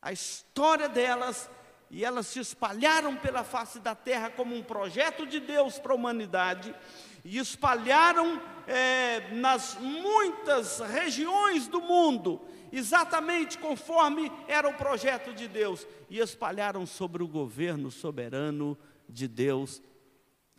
a 0.00 0.12
história 0.12 0.88
delas 0.88 1.48
e 1.92 2.06
elas 2.06 2.26
se 2.26 2.40
espalharam 2.40 3.14
pela 3.14 3.44
face 3.44 3.78
da 3.78 3.94
terra 3.94 4.30
como 4.30 4.56
um 4.56 4.62
projeto 4.62 5.26
de 5.26 5.38
Deus 5.38 5.78
para 5.78 5.92
a 5.92 5.94
humanidade, 5.94 6.74
e 7.22 7.36
espalharam 7.36 8.40
é, 8.66 9.30
nas 9.34 9.76
muitas 9.78 10.80
regiões 10.80 11.68
do 11.68 11.82
mundo, 11.82 12.40
exatamente 12.72 13.58
conforme 13.58 14.32
era 14.48 14.66
o 14.70 14.74
projeto 14.74 15.34
de 15.34 15.46
Deus, 15.46 15.86
e 16.08 16.18
espalharam 16.18 16.86
sobre 16.86 17.22
o 17.22 17.28
governo 17.28 17.90
soberano 17.90 18.76
de 19.06 19.28
Deus, 19.28 19.82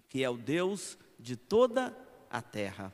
que 0.07 0.23
é 0.23 0.29
o 0.29 0.37
Deus 0.37 0.99
de 1.19 1.35
toda 1.35 1.97
a 2.29 2.43
terra. 2.43 2.93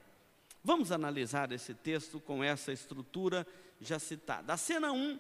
Vamos 0.63 0.93
analisar 0.93 1.51
esse 1.51 1.74
texto 1.74 2.22
com 2.22 2.41
essa 2.41 2.72
estrutura 2.72 3.46
já 3.81 4.00
citada. 4.00 4.53
A 4.53 4.58
cena 4.58 4.93
1 4.93 5.19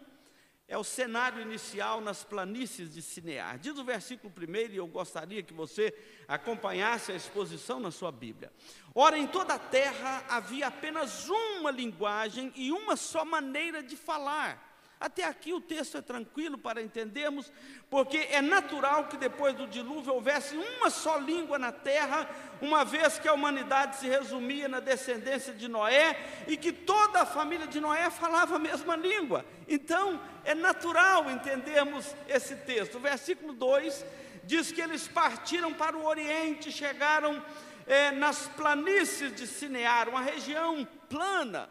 é 0.69 0.77
o 0.77 0.83
cenário 0.83 1.41
inicial 1.41 1.99
nas 1.99 2.23
planícies 2.23 2.93
de 2.93 3.01
Cinear. 3.01 3.57
Diz 3.57 3.75
o 3.79 3.83
versículo 3.83 4.31
primeiro, 4.31 4.71
e 4.71 4.77
eu 4.77 4.85
gostaria 4.85 5.41
que 5.41 5.51
você 5.51 5.91
acompanhasse 6.27 7.11
a 7.11 7.15
exposição 7.15 7.79
na 7.79 7.89
sua 7.89 8.11
Bíblia. 8.11 8.53
Ora, 8.93 9.17
em 9.17 9.25
toda 9.25 9.55
a 9.55 9.59
terra 9.59 10.23
havia 10.29 10.67
apenas 10.67 11.27
uma 11.27 11.71
linguagem 11.71 12.53
e 12.55 12.71
uma 12.71 12.95
só 12.95 13.25
maneira 13.25 13.81
de 13.81 13.97
falar. 13.97 14.68
Até 14.99 15.23
aqui 15.23 15.53
o 15.53 15.61
texto 15.61 15.97
é 15.97 16.01
tranquilo 16.01 16.57
para 16.57 16.81
entendermos, 16.81 17.49
porque 17.89 18.17
é 18.17 18.41
natural 18.41 19.07
que 19.07 19.15
depois 19.15 19.55
do 19.55 19.65
dilúvio 19.65 20.13
houvesse 20.13 20.57
uma 20.57 20.89
só 20.89 21.17
língua 21.17 21.57
na 21.57 21.71
terra, 21.71 22.29
uma 22.61 22.83
vez 22.83 23.17
que 23.17 23.27
a 23.27 23.33
humanidade 23.33 23.95
se 23.95 24.09
resumia 24.09 24.67
na 24.67 24.81
descendência 24.81 25.53
de 25.53 25.69
Noé 25.69 26.43
e 26.49 26.57
que 26.57 26.73
toda 26.73 27.21
a 27.21 27.25
família 27.25 27.65
de 27.65 27.79
Noé 27.79 28.09
falava 28.09 28.57
a 28.57 28.59
mesma 28.59 28.97
língua. 28.97 29.45
Então, 29.69 30.19
é 30.43 30.53
natural 30.53 31.31
entendermos 31.31 32.13
esse 32.27 32.57
texto. 32.57 32.95
O 32.95 32.99
versículo 32.99 33.53
2 33.53 34.05
diz 34.43 34.69
que 34.69 34.81
eles 34.81 35.07
partiram 35.07 35.73
para 35.73 35.95
o 35.95 36.05
Oriente, 36.05 36.73
chegaram 36.73 37.41
é, 37.87 38.11
nas 38.11 38.47
planícies 38.49 39.33
de 39.33 39.47
Sinear, 39.47 40.09
uma 40.09 40.21
região 40.21 40.85
plana, 41.07 41.69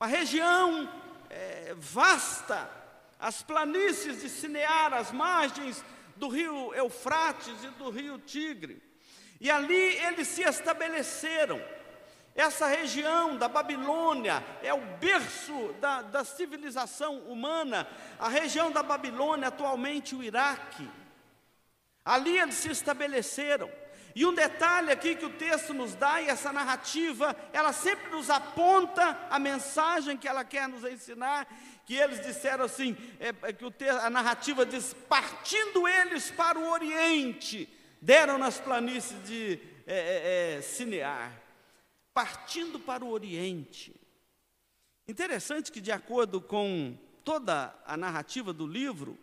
uma 0.00 0.06
região 0.06 0.88
é, 1.30 1.74
vasta, 1.76 2.70
as 3.18 3.42
planícies 3.42 4.20
de 4.20 4.28
Sinear, 4.28 4.94
as 4.94 5.10
margens 5.10 5.84
do 6.16 6.28
rio 6.28 6.74
Eufrates 6.74 7.64
e 7.64 7.68
do 7.70 7.90
rio 7.90 8.18
Tigre. 8.18 8.82
E 9.40 9.50
ali 9.50 9.74
eles 9.74 10.28
se 10.28 10.42
estabeleceram. 10.42 11.62
Essa 12.34 12.66
região 12.66 13.36
da 13.36 13.48
Babilônia 13.48 14.44
é 14.62 14.72
o 14.72 14.80
berço 15.00 15.74
da, 15.80 16.02
da 16.02 16.24
civilização 16.24 17.18
humana. 17.20 17.88
A 18.18 18.28
região 18.28 18.70
da 18.70 18.82
Babilônia, 18.82 19.48
atualmente 19.48 20.14
o 20.14 20.22
Iraque. 20.22 20.88
Ali 22.04 22.38
eles 22.38 22.54
se 22.54 22.70
estabeleceram. 22.70 23.70
E 24.18 24.26
um 24.26 24.34
detalhe 24.34 24.90
aqui 24.90 25.14
que 25.14 25.24
o 25.24 25.30
texto 25.30 25.72
nos 25.72 25.94
dá, 25.94 26.20
e 26.20 26.26
essa 26.26 26.52
narrativa, 26.52 27.36
ela 27.52 27.72
sempre 27.72 28.10
nos 28.10 28.28
aponta 28.28 29.16
a 29.30 29.38
mensagem 29.38 30.16
que 30.16 30.26
ela 30.26 30.44
quer 30.44 30.66
nos 30.66 30.82
ensinar, 30.82 31.46
que 31.86 31.94
eles 31.94 32.20
disseram 32.26 32.64
assim, 32.64 32.96
é, 33.20 33.32
é 33.42 33.52
que 33.52 33.64
o 33.64 33.70
texto, 33.70 34.00
a 34.00 34.10
narrativa 34.10 34.66
diz, 34.66 34.92
partindo 35.08 35.86
eles 35.86 36.32
para 36.32 36.58
o 36.58 36.68
Oriente, 36.68 37.68
deram 38.02 38.38
nas 38.38 38.58
planícies 38.58 39.24
de 39.24 39.60
é, 39.86 39.94
é, 39.94 40.56
é 40.56 40.62
Cinear, 40.62 41.40
partindo 42.12 42.80
para 42.80 43.04
o 43.04 43.10
Oriente. 43.10 43.94
Interessante 45.06 45.70
que, 45.70 45.80
de 45.80 45.92
acordo 45.92 46.40
com 46.40 46.98
toda 47.22 47.72
a 47.86 47.96
narrativa 47.96 48.52
do 48.52 48.66
livro, 48.66 49.16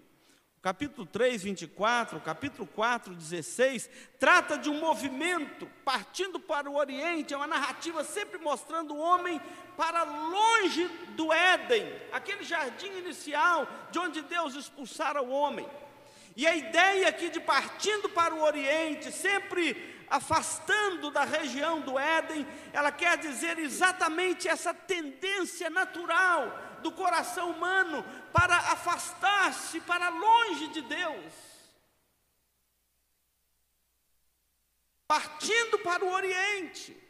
capítulo 0.65 1.05
3, 1.05 1.43
24, 1.43 2.19
capítulo 2.21 2.65
4, 2.65 3.13
16, 3.13 3.87
trata 4.19 4.57
de 4.57 4.67
um 4.67 4.79
movimento 4.79 5.67
partindo 5.83 6.39
para 6.39 6.67
o 6.67 6.75
Oriente, 6.75 7.35
é 7.35 7.37
uma 7.37 7.45
narrativa 7.45 8.03
sempre 8.03 8.39
mostrando 8.39 8.95
o 8.95 8.97
homem 8.97 9.39
para 9.77 10.01
longe 10.01 10.87
do 11.09 11.31
Éden, 11.31 11.87
aquele 12.11 12.43
jardim 12.43 12.87
inicial 12.97 13.67
de 13.91 13.99
onde 13.99 14.23
Deus 14.23 14.55
expulsara 14.55 15.21
o 15.21 15.29
homem. 15.29 15.69
E 16.35 16.47
a 16.47 16.55
ideia 16.55 17.09
aqui 17.09 17.29
de 17.29 17.39
partindo 17.39 18.09
para 18.09 18.33
o 18.33 18.41
Oriente, 18.41 19.11
sempre 19.11 20.03
afastando 20.09 21.11
da 21.11 21.25
região 21.25 21.79
do 21.81 21.99
Éden, 21.99 22.43
ela 22.73 22.91
quer 22.91 23.19
dizer 23.19 23.59
exatamente 23.59 24.47
essa 24.47 24.73
tendência 24.73 25.69
natural 25.69 26.79
do 26.81 26.91
coração 26.91 27.51
humano 27.51 28.03
para 28.35 28.57
afastar-se 28.57 29.79
para 29.79 30.09
longe 30.09 30.67
de 30.67 30.81
Deus. 30.81 31.33
Partindo 35.07 35.79
para 35.79 36.03
o 36.03 36.11
Oriente. 36.11 37.01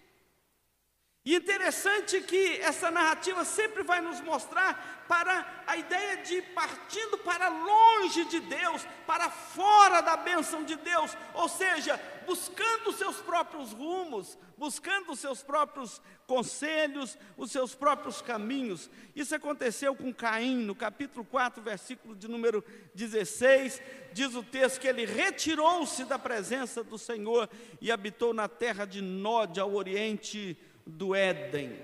E 1.26 1.34
interessante 1.34 2.22
que 2.22 2.62
essa 2.62 2.92
narrativa 2.92 3.44
sempre 3.44 3.82
vai 3.82 4.02
nos 4.02 4.22
mostrar 4.22 5.04
para 5.08 5.64
a 5.66 5.76
ideia 5.76 6.18
de 6.18 6.44
partindo 6.62 7.18
para 7.18 7.48
longe 7.48 8.26
de 8.26 8.40
Deus, 8.42 8.86
para 9.08 9.32
fora 9.32 10.02
da 10.02 10.16
bênção 10.16 10.64
de 10.64 10.76
Deus, 10.76 11.18
ou 11.34 11.50
seja, 11.50 12.00
buscando 12.28 12.92
seus 12.92 13.20
próprios 13.22 13.72
rumos, 13.72 14.38
buscando 14.58 15.12
os 15.12 15.20
seus 15.20 15.42
próprios 15.44 16.02
conselhos, 16.28 17.18
os 17.38 17.52
seus 17.52 17.76
próprios 17.76 18.22
caminhos. 18.22 18.90
Isso 19.16 19.36
aconteceu 19.36 19.96
com 19.96 20.14
Caim, 20.14 20.58
no 20.58 20.76
capítulo 20.76 21.26
4, 21.26 21.62
versículo 21.62 22.16
de 22.16 22.28
número 22.28 22.64
16, 22.94 23.82
diz 24.14 24.36
o 24.36 24.44
texto 24.44 24.80
que 24.80 24.88
ele 24.88 25.06
retirou-se 25.06 26.06
da 26.06 26.18
presença 26.18 26.84
do 26.84 26.98
Senhor 26.98 27.50
e 27.82 27.92
habitou 27.92 28.34
na 28.34 28.48
terra 28.48 28.86
de 28.86 29.02
Nod, 29.02 29.60
ao 29.60 29.74
oriente 29.74 30.58
do 30.86 31.14
Éden. 31.14 31.78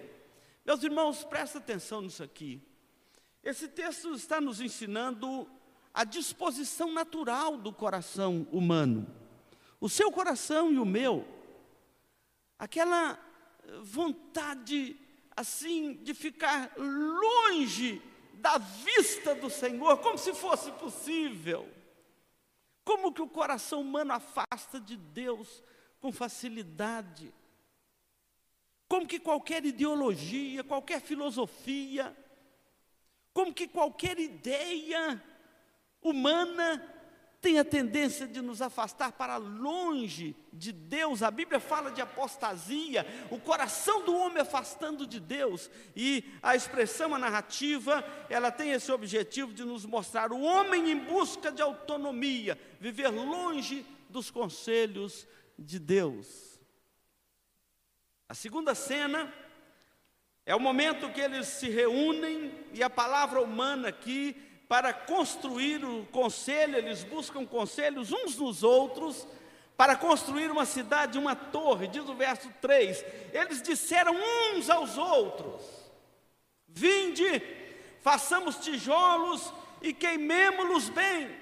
Meus 0.65 0.83
irmãos, 0.83 1.23
presta 1.23 1.57
atenção 1.57 2.01
nisso 2.01 2.23
aqui. 2.23 2.61
Esse 3.43 3.67
texto 3.67 4.13
está 4.13 4.39
nos 4.39 4.61
ensinando 4.61 5.47
a 5.93 6.03
disposição 6.03 6.91
natural 6.93 7.57
do 7.57 7.73
coração 7.73 8.47
humano. 8.51 9.07
O 9.79 9.89
seu 9.89 10.11
coração 10.11 10.71
e 10.71 10.77
o 10.77 10.85
meu. 10.85 11.25
Aquela 12.61 13.19
vontade, 13.81 14.95
assim, 15.35 15.95
de 16.03 16.13
ficar 16.13 16.71
longe 16.77 17.99
da 18.35 18.59
vista 18.59 19.33
do 19.33 19.49
Senhor, 19.49 19.97
como 19.97 20.15
se 20.15 20.31
fosse 20.31 20.71
possível. 20.73 21.67
Como 22.85 23.11
que 23.11 23.21
o 23.23 23.27
coração 23.27 23.81
humano 23.81 24.13
afasta 24.13 24.79
de 24.79 24.95
Deus 24.95 25.63
com 25.99 26.11
facilidade. 26.11 27.33
Como 28.87 29.07
que 29.07 29.19
qualquer 29.19 29.65
ideologia, 29.65 30.63
qualquer 30.63 31.01
filosofia, 31.01 32.15
como 33.33 33.51
que 33.51 33.67
qualquer 33.67 34.19
ideia 34.19 35.19
humana 35.99 36.90
tem 37.41 37.57
a 37.57 37.65
tendência 37.65 38.27
de 38.27 38.39
nos 38.39 38.61
afastar 38.61 39.13
para 39.13 39.37
longe 39.37 40.35
de 40.53 40.71
Deus. 40.71 41.23
A 41.23 41.31
Bíblia 41.31 41.59
fala 41.59 41.89
de 41.89 41.99
apostasia, 41.99 43.03
o 43.31 43.39
coração 43.39 44.05
do 44.05 44.15
homem 44.15 44.43
afastando 44.43 45.07
de 45.07 45.19
Deus. 45.19 45.69
E 45.95 46.23
a 46.43 46.55
expressão, 46.55 47.15
a 47.15 47.19
narrativa, 47.19 48.05
ela 48.29 48.51
tem 48.51 48.71
esse 48.71 48.91
objetivo 48.91 49.53
de 49.53 49.65
nos 49.65 49.87
mostrar 49.87 50.31
o 50.31 50.39
homem 50.39 50.91
em 50.91 50.97
busca 50.99 51.51
de 51.51 51.63
autonomia, 51.63 52.57
viver 52.79 53.09
longe 53.09 53.83
dos 54.07 54.29
conselhos 54.29 55.27
de 55.57 55.79
Deus. 55.79 56.59
A 58.29 58.35
segunda 58.35 58.75
cena 58.75 59.33
é 60.45 60.55
o 60.55 60.59
momento 60.59 61.11
que 61.11 61.19
eles 61.19 61.47
se 61.47 61.69
reúnem 61.69 62.53
e 62.71 62.83
a 62.83 62.89
palavra 62.89 63.41
humana 63.41 63.87
aqui 63.87 64.50
para 64.71 64.93
construir 64.93 65.83
o 65.83 66.05
conselho, 66.13 66.77
eles 66.77 67.03
buscam 67.03 67.45
conselhos 67.45 68.13
uns 68.13 68.37
nos 68.37 68.63
outros, 68.63 69.27
para 69.75 69.97
construir 69.97 70.49
uma 70.49 70.65
cidade, 70.65 71.17
uma 71.17 71.35
torre, 71.35 71.89
diz 71.89 72.07
o 72.07 72.13
verso 72.13 72.49
3. 72.61 73.03
Eles 73.33 73.61
disseram 73.61 74.15
uns 74.15 74.69
aos 74.69 74.97
outros: 74.97 75.61
Vinde, 76.69 77.43
façamos 77.99 78.59
tijolos 78.59 79.53
e 79.81 79.93
queimemo-los 79.93 80.87
bem. 80.87 81.40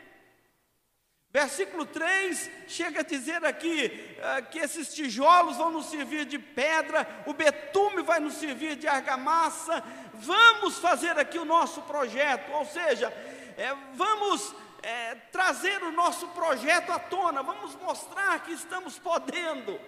Versículo 1.32 1.86
3 1.86 2.50
chega 2.68 3.02
a 3.02 3.04
dizer 3.04 3.46
aqui 3.46 3.86
uh, 4.18 4.50
que 4.50 4.58
esses 4.58 4.92
tijolos 4.92 5.58
vão 5.58 5.70
nos 5.70 5.86
servir 5.86 6.26
de 6.26 6.40
pedra, 6.40 7.08
o 7.28 7.34
betume 7.34 8.02
vai 8.02 8.20
nos 8.20 8.34
servir 8.34 8.76
de 8.76 8.88
argamassa, 8.88 9.84
vamos 10.16 10.80
fazer 10.80 11.20
aqui 11.20 11.38
o 11.38 11.46
nosso 11.46 11.84
projeto, 11.84 12.52
ou 12.54 12.66
seja, 12.66 13.14
é, 13.56 13.76
vamos 13.94 14.56
é, 14.82 15.16
trazer 15.32 15.84
o 15.84 15.92
nosso 15.92 16.28
projeto 16.30 16.92
à 16.92 16.98
tona, 16.98 17.44
vamos 17.44 17.76
mostrar 17.76 18.40
que 18.44 18.54
estamos 18.54 18.98
podendo. 18.98 19.80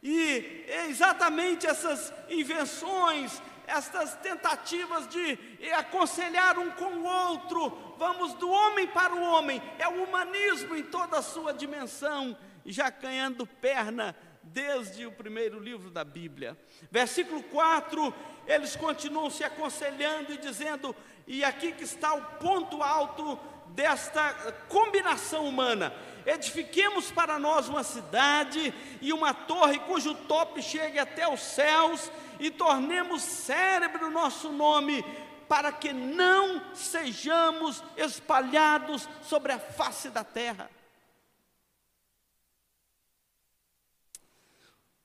E 0.00 0.64
é 0.68 0.86
exatamente 0.86 1.66
essas 1.66 2.12
invenções, 2.28 3.42
estas 3.66 4.14
tentativas 4.16 5.08
de 5.08 5.38
aconselhar 5.76 6.58
um 6.58 6.70
com 6.70 6.84
o 6.84 7.04
outro, 7.04 7.94
vamos 7.98 8.34
do 8.34 8.48
homem 8.48 8.86
para 8.86 9.14
o 9.14 9.22
homem, 9.22 9.62
é 9.78 9.88
o 9.88 10.04
humanismo 10.04 10.76
em 10.76 10.82
toda 10.82 11.18
a 11.18 11.22
sua 11.22 11.52
dimensão, 11.52 12.36
já 12.64 12.90
ganhando 12.90 13.46
perna 13.46 14.14
desde 14.42 15.06
o 15.06 15.12
primeiro 15.12 15.58
livro 15.58 15.90
da 15.90 16.04
Bíblia. 16.04 16.56
Versículo 16.90 17.42
4, 17.44 18.14
eles 18.46 18.76
continuam 18.76 19.28
se 19.28 19.42
aconselhando 19.42 20.32
e 20.32 20.38
dizendo, 20.38 20.94
e 21.26 21.44
aqui 21.44 21.72
que 21.72 21.84
está 21.84 22.14
o 22.14 22.22
ponto 22.38 22.82
alto 22.82 23.38
desta 23.68 24.32
combinação 24.68 25.46
humana. 25.46 25.92
Edifiquemos 26.26 27.12
para 27.12 27.38
nós 27.38 27.68
uma 27.68 27.84
cidade 27.84 28.74
e 29.00 29.12
uma 29.12 29.32
torre 29.32 29.78
cujo 29.78 30.12
tope 30.12 30.60
chegue 30.60 30.98
até 30.98 31.32
os 31.32 31.40
céus 31.40 32.10
e 32.40 32.50
tornemos 32.50 33.22
cérebro 33.22 34.08
o 34.08 34.10
nosso 34.10 34.50
nome, 34.50 35.04
para 35.48 35.70
que 35.70 35.92
não 35.92 36.74
sejamos 36.74 37.80
espalhados 37.96 39.08
sobre 39.22 39.52
a 39.52 39.58
face 39.60 40.10
da 40.10 40.24
terra. 40.24 40.68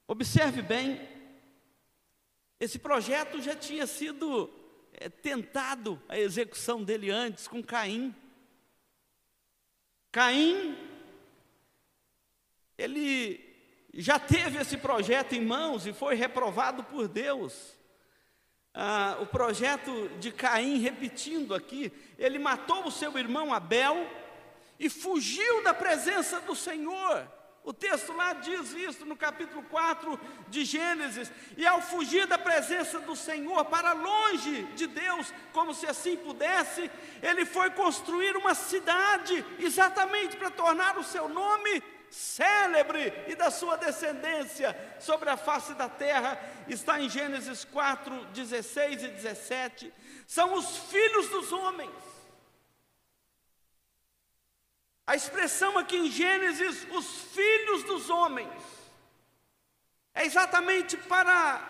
Observe 0.07 0.63
bem, 0.63 1.07
esse 2.59 2.79
projeto 2.79 3.39
já 3.39 3.55
tinha 3.55 3.85
sido 3.85 4.51
é, 4.93 5.07
tentado 5.07 6.01
a 6.09 6.17
execução 6.17 6.83
dele 6.83 7.11
antes 7.11 7.47
com 7.47 7.63
Caim. 7.63 8.13
Caim, 10.11 10.90
ele 12.81 13.39
já 13.93 14.17
teve 14.17 14.57
esse 14.57 14.77
projeto 14.77 15.33
em 15.33 15.41
mãos 15.41 15.85
e 15.85 15.93
foi 15.93 16.15
reprovado 16.15 16.83
por 16.83 17.07
Deus. 17.07 17.77
Ah, 18.73 19.17
o 19.19 19.25
projeto 19.25 20.09
de 20.19 20.31
Caim, 20.31 20.79
repetindo 20.79 21.53
aqui, 21.53 21.91
ele 22.17 22.39
matou 22.39 22.85
o 22.85 22.91
seu 22.91 23.17
irmão 23.17 23.53
Abel 23.53 24.09
e 24.79 24.89
fugiu 24.89 25.63
da 25.63 25.73
presença 25.73 26.39
do 26.39 26.55
Senhor. 26.55 27.27
O 27.63 27.71
texto 27.71 28.11
lá 28.13 28.33
diz 28.33 28.73
isso 28.73 29.05
no 29.05 29.15
capítulo 29.15 29.61
4 29.63 30.19
de 30.47 30.65
Gênesis. 30.65 31.31
E 31.55 31.67
ao 31.67 31.79
fugir 31.79 32.25
da 32.25 32.37
presença 32.37 32.99
do 32.99 33.15
Senhor 33.15 33.63
para 33.65 33.93
longe 33.93 34.63
de 34.73 34.87
Deus, 34.87 35.31
como 35.53 35.73
se 35.73 35.85
assim 35.85 36.17
pudesse, 36.17 36.89
ele 37.21 37.45
foi 37.45 37.69
construir 37.69 38.35
uma 38.35 38.55
cidade, 38.55 39.45
exatamente 39.59 40.35
para 40.37 40.49
tornar 40.49 40.97
o 40.97 41.03
seu 41.03 41.29
nome 41.29 41.83
célebre 42.11 43.11
e 43.27 43.35
da 43.35 43.49
sua 43.49 43.77
descendência 43.77 44.75
sobre 44.99 45.29
a 45.29 45.37
face 45.37 45.73
da 45.73 45.89
terra. 45.89 46.39
Está 46.67 46.99
em 46.99 47.09
Gênesis 47.09 47.65
4, 47.65 48.25
16 48.25 49.03
e 49.03 49.07
17. 49.07 49.93
São 50.27 50.53
os 50.53 50.77
filhos 50.77 51.27
dos 51.29 51.51
homens 51.51 52.11
a 55.11 55.15
expressão 55.15 55.77
aqui 55.77 55.97
em 55.97 56.09
Gênesis, 56.09 56.87
os 56.91 57.05
filhos 57.33 57.83
dos 57.83 58.09
homens, 58.09 58.47
é 60.13 60.25
exatamente 60.25 60.95
para 60.95 61.61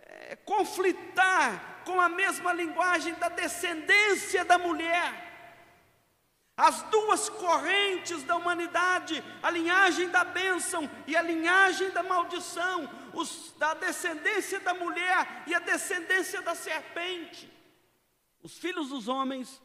é, 0.00 0.36
conflitar 0.36 1.82
com 1.84 2.00
a 2.00 2.08
mesma 2.08 2.50
linguagem 2.50 3.12
da 3.16 3.28
descendência 3.28 4.42
da 4.46 4.56
mulher. 4.56 5.31
As 6.62 6.80
duas 6.84 7.28
correntes 7.28 8.22
da 8.22 8.36
humanidade, 8.36 9.20
a 9.42 9.50
linhagem 9.50 10.08
da 10.10 10.22
bênção 10.22 10.88
e 11.08 11.16
a 11.16 11.20
linhagem 11.20 11.90
da 11.90 12.04
maldição, 12.04 12.88
os, 13.12 13.52
da 13.58 13.74
descendência 13.74 14.60
da 14.60 14.72
mulher 14.72 15.42
e 15.48 15.56
a 15.56 15.58
descendência 15.58 16.40
da 16.40 16.54
serpente. 16.54 17.52
Os 18.44 18.56
filhos 18.58 18.90
dos 18.90 19.08
homens 19.08 19.60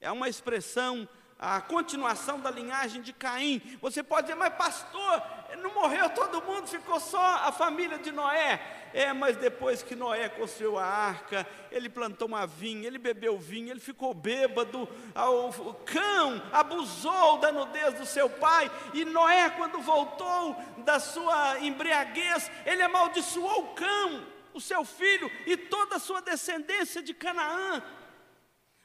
é 0.00 0.10
uma 0.10 0.28
expressão 0.28 1.08
a 1.42 1.60
continuação 1.60 2.38
da 2.38 2.52
linhagem 2.52 3.02
de 3.02 3.12
Caim. 3.12 3.60
Você 3.80 4.00
pode 4.00 4.28
dizer, 4.28 4.38
mas 4.38 4.54
pastor, 4.54 5.20
não 5.60 5.74
morreu 5.74 6.08
todo 6.10 6.40
mundo, 6.40 6.68
ficou 6.68 7.00
só 7.00 7.20
a 7.20 7.50
família 7.50 7.98
de 7.98 8.12
Noé. 8.12 8.78
É, 8.94 9.12
mas 9.12 9.36
depois 9.36 9.82
que 9.82 9.96
Noé 9.96 10.28
construiu 10.28 10.78
a 10.78 10.84
arca, 10.84 11.44
ele 11.72 11.88
plantou 11.88 12.28
uma 12.28 12.46
vinha, 12.46 12.86
ele 12.86 12.98
bebeu 12.98 13.36
vinho, 13.38 13.70
ele 13.70 13.80
ficou 13.80 14.14
bêbado, 14.14 14.88
o 15.16 15.74
cão 15.84 16.40
abusou 16.52 17.38
da 17.38 17.50
nudez 17.50 17.94
do 17.94 18.06
seu 18.06 18.30
pai, 18.30 18.70
e 18.92 19.04
Noé, 19.04 19.50
quando 19.50 19.80
voltou 19.80 20.54
da 20.78 21.00
sua 21.00 21.58
embriaguez, 21.60 22.50
ele 22.66 22.82
amaldiçoou 22.82 23.64
o 23.64 23.74
cão, 23.74 24.26
o 24.54 24.60
seu 24.60 24.84
filho 24.84 25.30
e 25.46 25.56
toda 25.56 25.96
a 25.96 25.98
sua 25.98 26.20
descendência 26.20 27.02
de 27.02 27.14
Canaã. 27.14 27.82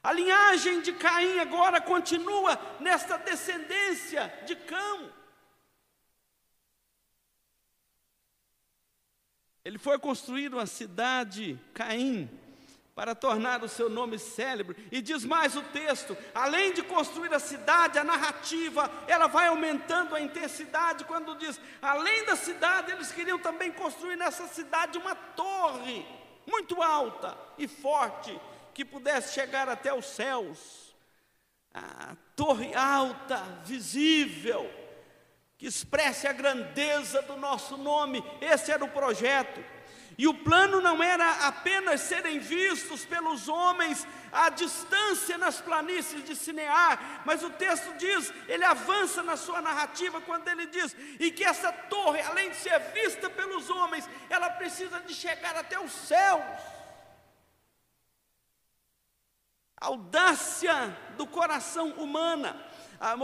A 0.07 0.13
linhagem 0.13 0.79
de 0.79 0.93
Caim 0.93 1.37
agora 1.37 1.81
continua 1.81 2.57
nesta 2.79 3.17
descendência 3.17 4.33
de 4.45 4.55
Cão. 4.55 5.11
Ele 9.65 9.77
foi 9.77 9.99
construir 9.99 10.53
uma 10.53 10.65
cidade, 10.65 11.59
Caim, 11.73 12.29
para 12.95 13.13
tornar 13.13 13.65
o 13.65 13.67
seu 13.67 13.89
nome 13.89 14.17
célebre. 14.17 14.77
E 14.93 15.01
diz 15.01 15.25
mais 15.25 15.57
o 15.57 15.61
texto: 15.61 16.15
além 16.33 16.71
de 16.71 16.83
construir 16.83 17.33
a 17.33 17.39
cidade, 17.39 17.99
a 17.99 18.03
narrativa, 18.05 18.89
ela 19.09 19.27
vai 19.27 19.47
aumentando 19.47 20.15
a 20.15 20.21
intensidade. 20.21 21.03
Quando 21.03 21.35
diz, 21.35 21.59
além 21.81 22.23
da 22.23 22.37
cidade, 22.37 22.93
eles 22.93 23.11
queriam 23.11 23.39
também 23.39 23.73
construir 23.73 24.15
nessa 24.15 24.47
cidade 24.47 24.97
uma 24.97 25.15
torre 25.15 26.07
muito 26.45 26.81
alta 26.81 27.37
e 27.57 27.67
forte, 27.67 28.39
que 28.77 28.85
pudesse 28.85 29.33
chegar 29.33 29.67
até 29.67 29.91
os 29.91 30.05
céus, 30.05 30.95
a 31.73 32.15
torre 32.35 32.75
alta, 32.75 33.37
visível, 33.65 34.71
que 35.57 35.65
expresse 35.65 36.27
a 36.27 36.31
grandeza 36.31 37.23
do 37.23 37.37
nosso 37.37 37.75
nome. 37.75 38.23
Esse 38.39 38.71
era 38.71 38.85
o 38.85 38.91
projeto. 38.91 39.65
E 40.15 40.27
o 40.27 40.33
plano 40.43 40.79
não 40.79 41.01
era 41.01 41.47
apenas 41.47 42.01
serem 42.01 42.37
vistos 42.37 43.03
pelos 43.03 43.49
homens 43.49 44.05
à 44.31 44.49
distância 44.49 45.39
nas 45.39 45.59
planícies 45.59 46.23
de 46.23 46.35
Sinear, 46.35 47.23
mas 47.25 47.41
o 47.43 47.49
texto 47.49 47.97
diz, 47.97 48.31
ele 48.47 48.63
avança 48.63 49.23
na 49.23 49.35
sua 49.35 49.59
narrativa 49.59 50.21
quando 50.21 50.47
ele 50.49 50.67
diz, 50.67 50.95
e 51.19 51.31
que 51.31 51.43
essa 51.43 51.71
torre, 51.71 52.21
além 52.21 52.51
de 52.51 52.57
ser 52.57 52.77
vista 52.93 53.27
pelos 53.27 53.71
homens, 53.71 54.07
ela 54.29 54.51
precisa 54.51 54.99
de 54.99 55.15
chegar 55.15 55.55
até 55.55 55.79
os 55.79 55.91
céus 55.91 56.76
audácia 59.79 60.97
do 61.17 61.25
coração 61.27 61.91
humana, 61.91 62.55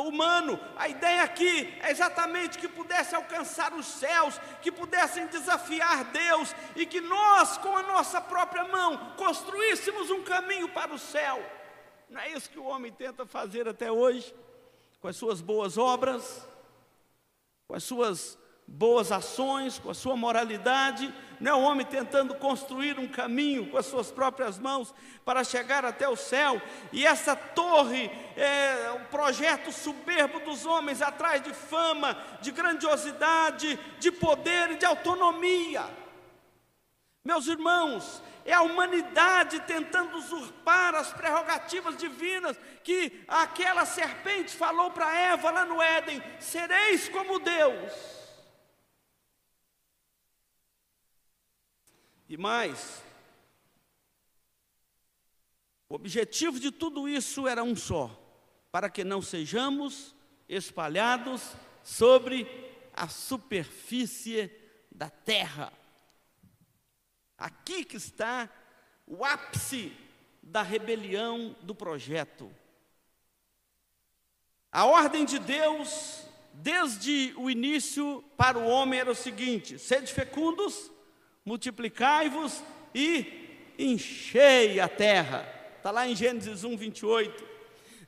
humano. 0.08 0.60
A 0.78 0.88
ideia 0.88 1.24
aqui 1.24 1.74
é 1.82 1.92
exatamente 1.92 2.58
que 2.58 2.68
pudesse 2.68 3.16
alcançar 3.16 3.74
os 3.74 3.86
céus, 3.86 4.40
que 4.62 4.72
pudessem 4.72 5.28
desafiar 5.28 6.06
Deus 6.06 6.56
e 6.76 6.86
que 6.86 7.02
nós, 7.02 7.58
com 7.58 7.76
a 7.76 7.84
nossa 7.84 8.22
própria 8.22 8.66
mão, 8.66 9.14
construíssemos 9.18 10.10
um 10.12 10.24
caminho 10.24 10.70
para 10.70 10.94
o 10.94 11.00
céu. 11.00 11.44
Não 12.10 12.22
é 12.22 12.30
isso 12.30 12.50
que 12.50 12.60
o 12.60 12.66
homem 12.66 12.92
tenta 12.92 13.26
fazer 13.26 13.68
até 13.68 13.92
hoje? 13.92 14.34
com 15.04 15.10
as 15.10 15.18
suas 15.18 15.42
boas 15.42 15.78
obras, 15.78 16.48
com 17.68 17.76
as 17.76 17.84
suas 17.84 18.40
boas 18.66 19.12
ações, 19.12 19.78
com 19.78 19.90
a 19.90 19.94
sua 19.94 20.16
moralidade, 20.16 21.14
não 21.44 21.52
é 21.52 21.56
o 21.56 21.62
homem 21.64 21.86
tentando 21.86 22.34
construir 22.36 22.98
um 22.98 23.06
caminho 23.06 23.70
com 23.70 23.78
as 23.78 23.86
suas 23.86 24.10
próprias 24.10 24.58
mãos 24.58 24.96
para 25.26 25.44
chegar 25.44 25.84
até 25.84 26.08
o 26.08 26.16
céu, 26.16 26.62
e 26.90 27.06
essa 27.06 27.36
torre 27.36 28.10
é 28.38 28.90
um 28.92 29.04
projeto 29.12 29.70
soberbo 29.70 30.40
dos 30.40 30.66
homens 30.66 31.02
atrás 31.02 31.44
de 31.44 31.54
fama, 31.54 32.18
de 32.40 32.50
grandiosidade, 32.50 33.78
de 34.00 34.10
poder 34.10 34.72
e 34.72 34.76
de 34.78 34.86
autonomia. 34.86 35.84
Meus 37.26 37.48
irmãos, 37.48 38.24
é 38.46 38.54
a 38.54 38.62
humanidade 38.62 39.60
tentando 39.62 40.16
usurpar 40.16 40.96
as 40.96 41.12
prerrogativas 41.12 41.98
divinas 41.98 42.58
que 42.86 43.22
aquela 43.28 43.86
serpente 43.86 44.56
falou 44.56 44.92
para 44.92 45.14
Eva 45.14 45.52
lá 45.52 45.66
no 45.66 45.82
Éden: 45.82 46.24
sereis 46.40 47.10
como 47.10 47.40
Deus. 47.40 48.23
E 52.28 52.38
mais, 52.38 53.04
o 55.90 55.96
objetivo 55.96 56.60
de 56.60 56.72
tudo 56.72 57.08
isso 57.08 57.48
era 57.48 57.64
um 57.64 57.76
só: 57.76 58.10
para 58.72 58.90
que 58.90 59.04
não 59.04 59.22
sejamos 59.22 60.16
espalhados 60.48 61.54
sobre 61.84 62.48
a 62.94 63.08
superfície 63.08 64.52
da 64.92 65.10
terra. 65.10 65.72
Aqui 67.38 67.84
que 67.84 67.98
está 67.98 68.50
o 69.06 69.26
ápice 69.26 69.92
da 70.42 70.62
rebelião 70.62 71.56
do 71.62 71.76
projeto. 71.76 72.52
A 74.72 74.86
ordem 74.86 75.26
de 75.26 75.38
Deus, 75.40 76.26
desde 76.54 77.34
o 77.38 77.50
início 77.50 78.24
para 78.36 78.58
o 78.58 78.66
homem, 78.66 79.00
era 79.00 79.12
o 79.12 79.16
seguinte: 79.16 79.78
sede 79.78 80.12
fecundos, 80.12 80.92
multiplicai-vos 81.46 82.64
e 82.94 83.74
enchei 83.78 84.80
a 84.80 84.88
terra. 84.88 85.48
Está 85.78 85.92
lá 85.92 86.08
em 86.08 86.16
Gênesis 86.16 86.64
1, 86.64 86.78
28. 86.78 87.54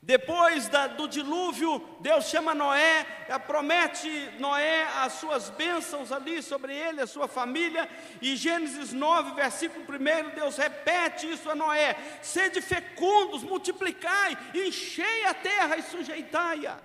Depois 0.06 0.68
da, 0.68 0.86
do 0.86 1.08
dilúvio, 1.08 1.84
Deus 1.98 2.26
chama 2.26 2.54
Noé, 2.54 3.04
eh, 3.28 3.38
promete 3.40 4.08
Noé 4.38 4.84
as 4.98 5.14
suas 5.14 5.50
bênçãos 5.50 6.12
ali 6.12 6.40
sobre 6.44 6.72
ele, 6.72 7.00
a 7.00 7.08
sua 7.08 7.26
família, 7.26 7.90
e 8.22 8.36
Gênesis 8.36 8.92
9, 8.92 9.34
versículo 9.34 9.84
1, 9.84 10.36
Deus 10.36 10.56
repete 10.56 11.28
isso 11.28 11.50
a 11.50 11.56
Noé: 11.56 11.96
sede 12.22 12.60
fecundos, 12.60 13.42
multiplicai, 13.42 14.38
enchei 14.54 15.24
a 15.24 15.34
terra 15.34 15.76
e 15.76 15.82
sujeitai-a. 15.82 16.78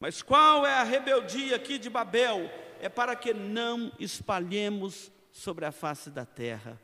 Mas 0.00 0.20
qual 0.20 0.66
é 0.66 0.74
a 0.74 0.82
rebeldia 0.82 1.54
aqui 1.54 1.78
de 1.78 1.88
Babel? 1.88 2.50
É 2.80 2.88
para 2.88 3.16
que 3.16 3.32
não 3.32 3.92
espalhemos 3.98 5.10
sobre 5.30 5.64
a 5.64 5.72
face 5.72 6.10
da 6.10 6.24
terra. 6.24 6.80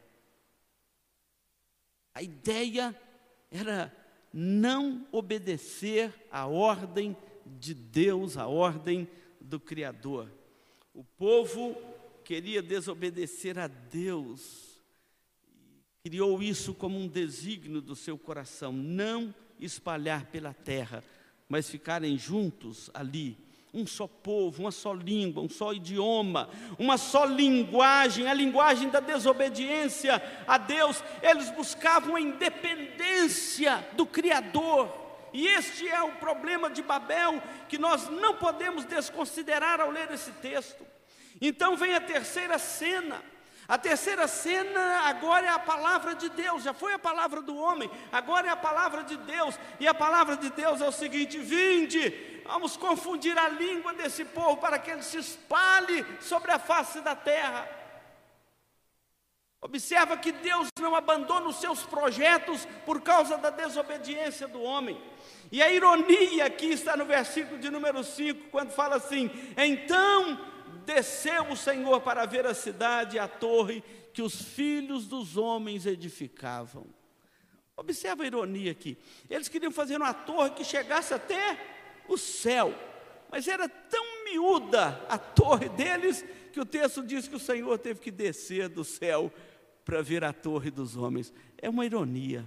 A 2.15 2.23
ideia 2.23 2.99
era 3.51 3.95
não 4.33 5.07
obedecer 5.13 6.13
à 6.31 6.47
ordem 6.47 7.17
de 7.47 7.75
Deus, 7.75 8.37
à 8.37 8.47
ordem 8.47 9.09
do 9.41 9.59
Criador. 9.59 10.31
O 10.95 11.05
povo 11.05 11.77
queria 12.25 12.63
desobedecer 12.63 13.59
a 13.59 13.67
Deus, 13.67 14.81
criou 16.03 16.43
isso 16.43 16.75
como 16.75 16.99
um 16.99 17.09
desígnio 17.09 17.81
do 17.81 17.97
seu 17.97 18.19
coração, 18.19 18.73
não 18.73 19.35
espalhar 19.59 20.27
pela 20.27 20.55
terra, 20.55 21.03
mas 21.49 21.69
ficarem 21.69 22.17
juntos 22.17 22.91
ali 22.95 23.37
um 23.73 23.87
só 23.87 24.07
povo, 24.07 24.63
uma 24.63 24.71
só 24.71 24.93
língua, 24.93 25.43
um 25.43 25.49
só 25.49 25.73
idioma, 25.73 26.49
uma 26.79 26.97
só 26.99 27.25
linguagem, 27.25 28.29
a 28.29 28.35
linguagem 28.35 28.89
da 28.89 29.01
desobediência 29.01 30.23
a 30.47 30.59
Deus. 30.59 31.03
Eles 31.23 31.51
buscavam 31.51 32.17
a 32.17 32.21
independência 32.21 33.87
do 33.93 34.05
Criador. 34.05 34.99
E 35.33 35.47
este 35.47 35.89
é 35.89 36.03
o 36.03 36.13
problema 36.13 36.69
de 36.69 36.83
Babel 36.83 37.41
que 37.69 37.79
nós 37.79 38.09
não 38.09 38.35
podemos 38.35 38.85
desconsiderar 38.85 39.81
ao 39.81 39.91
ler 39.91 40.11
esse 40.11 40.33
texto. 40.33 40.85
Então 41.41 41.77
vem 41.77 41.95
a 41.95 42.01
terceira 42.01 42.59
cena. 42.59 43.23
A 43.71 43.79
terceira 43.79 44.27
cena 44.29 45.03
agora 45.05 45.47
é 45.47 45.49
a 45.49 45.59
palavra 45.59 46.15
de 46.15 46.29
Deus, 46.29 46.63
já 46.63 46.75
foi 46.75 46.93
a 46.93 46.99
palavra 46.99 47.41
do 47.41 47.57
homem, 47.57 47.91
agora 48.13 48.49
é 48.49 48.51
a 48.51 48.57
palavra 48.57 49.03
de 49.05 49.17
Deus, 49.17 49.59
e 49.79 49.89
a 49.89 49.95
palavra 49.95 50.37
de 50.37 50.51
Deus 50.51 50.83
é 50.83 50.89
o 50.89 50.93
seguinte: 50.93 51.39
vinde, 51.39 52.31
Vamos 52.51 52.77
confundir 52.77 53.39
a 53.39 53.49
língua 53.49 53.95
desse 53.95 54.25
povo 54.25 54.57
para 54.57 54.77
que 54.77 54.91
ele 54.91 55.05
se 55.05 55.19
espalhe 55.19 56.05
sobre 56.21 56.51
a 56.51 56.59
face 56.59 57.01
da 57.01 57.15
terra. 57.15 57.69
Observa 59.61 60.17
que 60.17 60.33
Deus 60.33 60.67
não 60.81 60.97
abandona 60.97 61.47
os 61.47 61.61
seus 61.61 61.85
projetos 61.85 62.67
por 62.85 63.03
causa 63.03 63.39
da 63.39 63.51
desobediência 63.51 64.49
do 64.49 64.61
homem. 64.61 65.01
E 65.53 65.63
a 65.63 65.71
ironia 65.71 66.47
aqui 66.47 66.73
está 66.73 66.97
no 66.97 67.05
versículo 67.05 67.57
de 67.57 67.71
número 67.71 68.03
5, 68.03 68.49
quando 68.51 68.73
fala 68.73 68.97
assim: 68.97 69.31
Então 69.57 70.50
desceu 70.85 71.51
o 71.51 71.57
Senhor 71.57 72.01
para 72.01 72.27
ver 72.27 72.47
a 72.47 72.55
cidade 72.55 73.17
e 73.17 73.19
a 73.19 73.29
torre 73.29 73.83
que 74.13 74.23
os 74.23 74.41
filhos 74.41 75.07
dos 75.07 75.37
homens 75.37 75.87
edificavam. 75.87 76.87
Observa 77.77 78.25
a 78.25 78.27
ironia 78.27 78.73
aqui. 78.73 78.99
Eles 79.29 79.49
queriam 79.49 79.73
fazer 79.73 79.97
uma 79.97 80.13
torre 80.13 80.51
que 80.51 80.65
chegasse 80.65 81.15
até 81.15 81.59
o 82.09 82.19
céu. 82.19 82.75
Mas 83.31 83.49
era 83.49 83.69
tão 83.69 84.25
miúda 84.25 85.01
a 85.09 85.17
torre 85.17 85.69
deles 85.69 86.25
que 86.53 86.61
o 86.61 86.67
texto 86.67 87.03
diz 87.03 87.29
que 87.29 87.37
o 87.37 87.41
Senhor 87.41 87.79
teve 87.79 88.01
que 88.01 88.11
descer 88.11 88.69
do 88.69 88.85
céu 88.85 89.33
para 89.85 90.03
ver 90.03 90.25
a 90.25 90.33
torre 90.33 90.71
dos 90.71 90.97
homens. 90.97 91.33
É 91.57 91.69
uma 91.69 91.87
ironia. 91.87 92.45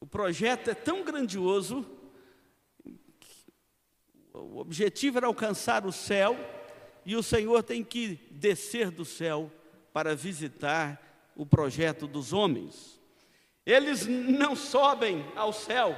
O 0.00 0.06
projeto 0.06 0.68
é 0.68 0.74
tão 0.74 1.02
grandioso, 1.02 1.86
o 4.36 4.58
objetivo 4.58 5.18
era 5.18 5.26
alcançar 5.26 5.86
o 5.86 5.92
céu, 5.92 6.36
e 7.04 7.16
o 7.16 7.22
Senhor 7.22 7.62
tem 7.62 7.82
que 7.82 8.18
descer 8.30 8.90
do 8.90 9.04
céu 9.04 9.50
para 9.92 10.14
visitar 10.14 11.00
o 11.34 11.46
projeto 11.46 12.06
dos 12.06 12.32
homens. 12.32 13.00
Eles 13.64 14.06
não 14.06 14.54
sobem 14.54 15.24
ao 15.34 15.52
céu, 15.52 15.96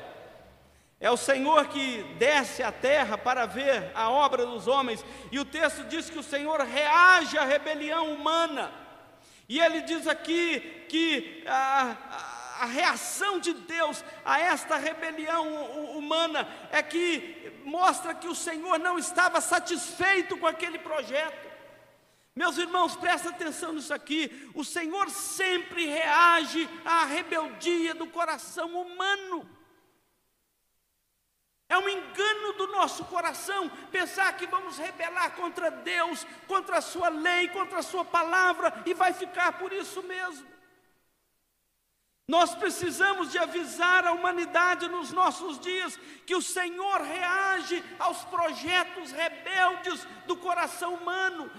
é 1.01 1.11
o 1.11 1.17
Senhor 1.17 1.69
que 1.69 2.03
desce 2.19 2.63
à 2.63 2.73
terra 2.73 3.17
para 3.17 3.47
ver 3.47 3.91
a 3.95 4.11
obra 4.11 4.45
dos 4.45 4.67
homens, 4.67 5.05
e 5.31 5.39
o 5.39 5.45
texto 5.45 5.85
diz 5.85 6.11
que 6.11 6.19
o 6.19 6.23
Senhor 6.23 6.61
reage 6.61 7.39
à 7.39 7.45
rebelião 7.45 8.15
humana. 8.15 8.73
E 9.49 9.61
ele 9.61 9.81
diz 9.83 10.07
aqui 10.07 10.61
que 10.89 11.43
a, 11.47 11.97
a, 12.11 12.38
a 12.59 12.67
reação 12.67 13.39
de 13.39 13.53
Deus 13.53 14.05
a 14.25 14.41
esta 14.41 14.77
rebelião 14.77 15.47
humana 15.97 16.49
é 16.71 16.83
que 16.83 17.53
mostra 17.65 18.15
que 18.15 18.29
o 18.29 18.35
Senhor 18.35 18.79
não 18.79 18.99
estava 18.99 19.41
satisfeito 19.41 20.37
com 20.37 20.47
aquele 20.47 20.79
projeto. 20.79 21.49
Meus 22.35 22.57
irmãos, 22.59 22.97
presta 22.97 23.31
atenção 23.31 23.73
nisso 23.73 23.93
aqui. 23.93 24.51
O 24.55 24.65
Senhor 24.65 25.11
sempre 25.11 25.87
reage 25.87 26.69
à 26.85 27.05
rebeldia 27.05 27.95
do 27.95 28.07
coração 28.07 28.81
humano. 28.81 29.49
É 31.69 31.77
um 31.77 31.89
engano 31.89 32.53
do 32.55 32.69
nosso 32.69 33.05
coração 33.05 33.69
pensar 33.91 34.37
que 34.37 34.47
vamos 34.47 34.79
rebelar 34.79 35.33
contra 35.33 35.71
Deus, 35.71 36.27
contra 36.47 36.79
a 36.79 36.81
Sua 36.81 37.09
lei, 37.09 37.49
contra 37.49 37.81
a 37.81 37.83
Sua 37.83 38.05
palavra 38.05 38.83
e 38.87 38.95
vai 38.95 39.13
ficar 39.13 39.59
por 39.59 39.73
isso 39.73 40.03
mesmo. 40.03 40.58
Nós 42.29 42.55
precisamos 42.55 43.33
de 43.33 43.39
avisar 43.39 44.07
a 44.07 44.13
humanidade 44.13 44.87
nos 44.87 45.11
nossos 45.13 45.59
dias 45.59 45.99
que 46.27 46.37
o 46.37 46.43
Senhor 46.43 47.01
reage 47.01 47.83
aos 47.99 48.23
projetos 48.27 49.11
rebeldes 49.13 50.07
do 50.27 50.37
coração 50.37 50.93
humano, 50.93 51.51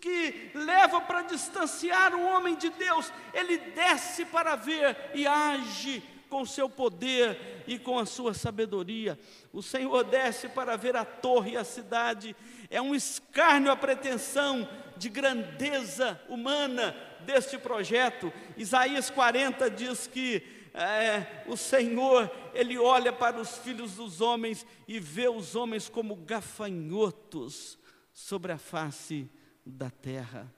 que 0.00 0.52
leva 0.54 1.00
para 1.00 1.22
distanciar 1.22 2.14
o 2.14 2.24
homem 2.24 2.54
de 2.54 2.70
Deus, 2.70 3.12
ele 3.34 3.58
desce 3.58 4.24
para 4.26 4.54
ver 4.54 4.96
e 5.12 5.26
age 5.26 6.04
com 6.30 6.46
seu 6.46 6.68
poder 6.68 7.64
e 7.66 7.80
com 7.80 7.98
a 7.98 8.06
sua 8.06 8.34
sabedoria. 8.34 9.18
O 9.52 9.60
Senhor 9.60 10.04
desce 10.04 10.48
para 10.48 10.76
ver 10.76 10.94
a 10.94 11.04
torre 11.04 11.52
e 11.52 11.56
a 11.56 11.64
cidade. 11.64 12.36
É 12.70 12.80
um 12.80 12.94
escárnio 12.94 13.72
a 13.72 13.76
pretensão 13.76 14.68
de 14.96 15.08
grandeza 15.08 16.20
humana 16.28 16.94
deste 17.28 17.58
projeto. 17.58 18.32
Isaías 18.56 19.10
40 19.10 19.70
diz 19.70 20.06
que 20.06 20.42
é, 20.72 21.44
o 21.46 21.58
Senhor, 21.58 22.30
Ele 22.54 22.78
olha 22.78 23.12
para 23.12 23.38
os 23.38 23.58
filhos 23.58 23.96
dos 23.96 24.22
homens 24.22 24.66
e 24.86 24.98
vê 24.98 25.28
os 25.28 25.54
homens 25.54 25.90
como 25.90 26.16
gafanhotos 26.16 27.78
sobre 28.14 28.50
a 28.50 28.56
face 28.56 29.30
da 29.64 29.90
terra. 29.90 30.50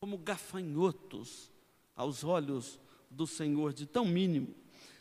Como 0.00 0.18
gafanhotos 0.18 1.52
aos 1.94 2.24
olhos 2.24 2.80
do 3.08 3.26
Senhor 3.26 3.72
de 3.72 3.86
tão 3.86 4.04
mínimo. 4.04 4.52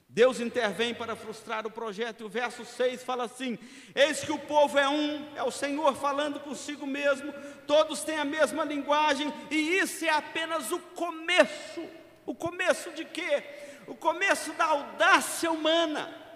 Deus 0.10 0.40
intervém 0.40 0.94
para 0.94 1.16
frustrar 1.16 1.68
o 1.68 1.72
projeto, 1.72 2.22
e 2.22 2.24
o 2.24 2.30
verso 2.30 2.66
6 2.66 3.04
fala 3.04 3.26
assim: 3.26 3.60
Eis 3.94 4.22
que 4.22 4.32
o 4.32 4.40
povo 4.40 4.78
é 4.78 4.88
um, 4.88 5.36
é 5.36 5.44
o 5.44 5.52
Senhor 5.52 5.96
falando 5.96 6.40
consigo 6.40 6.88
mesmo, 6.88 7.34
todos 7.66 8.04
têm 8.04 8.18
a 8.18 8.26
mesma 8.26 8.64
linguagem, 8.64 9.32
e 9.52 9.78
isso 9.78 10.06
é 10.06 10.10
apenas 10.10 10.72
o 10.72 10.80
começo. 10.80 11.86
O 12.26 12.34
começo 12.34 12.92
de 12.92 13.06
quê? 13.06 13.44
O 13.88 13.96
começo 13.96 14.52
da 14.54 14.66
audácia 14.66 15.52
humana 15.52 16.28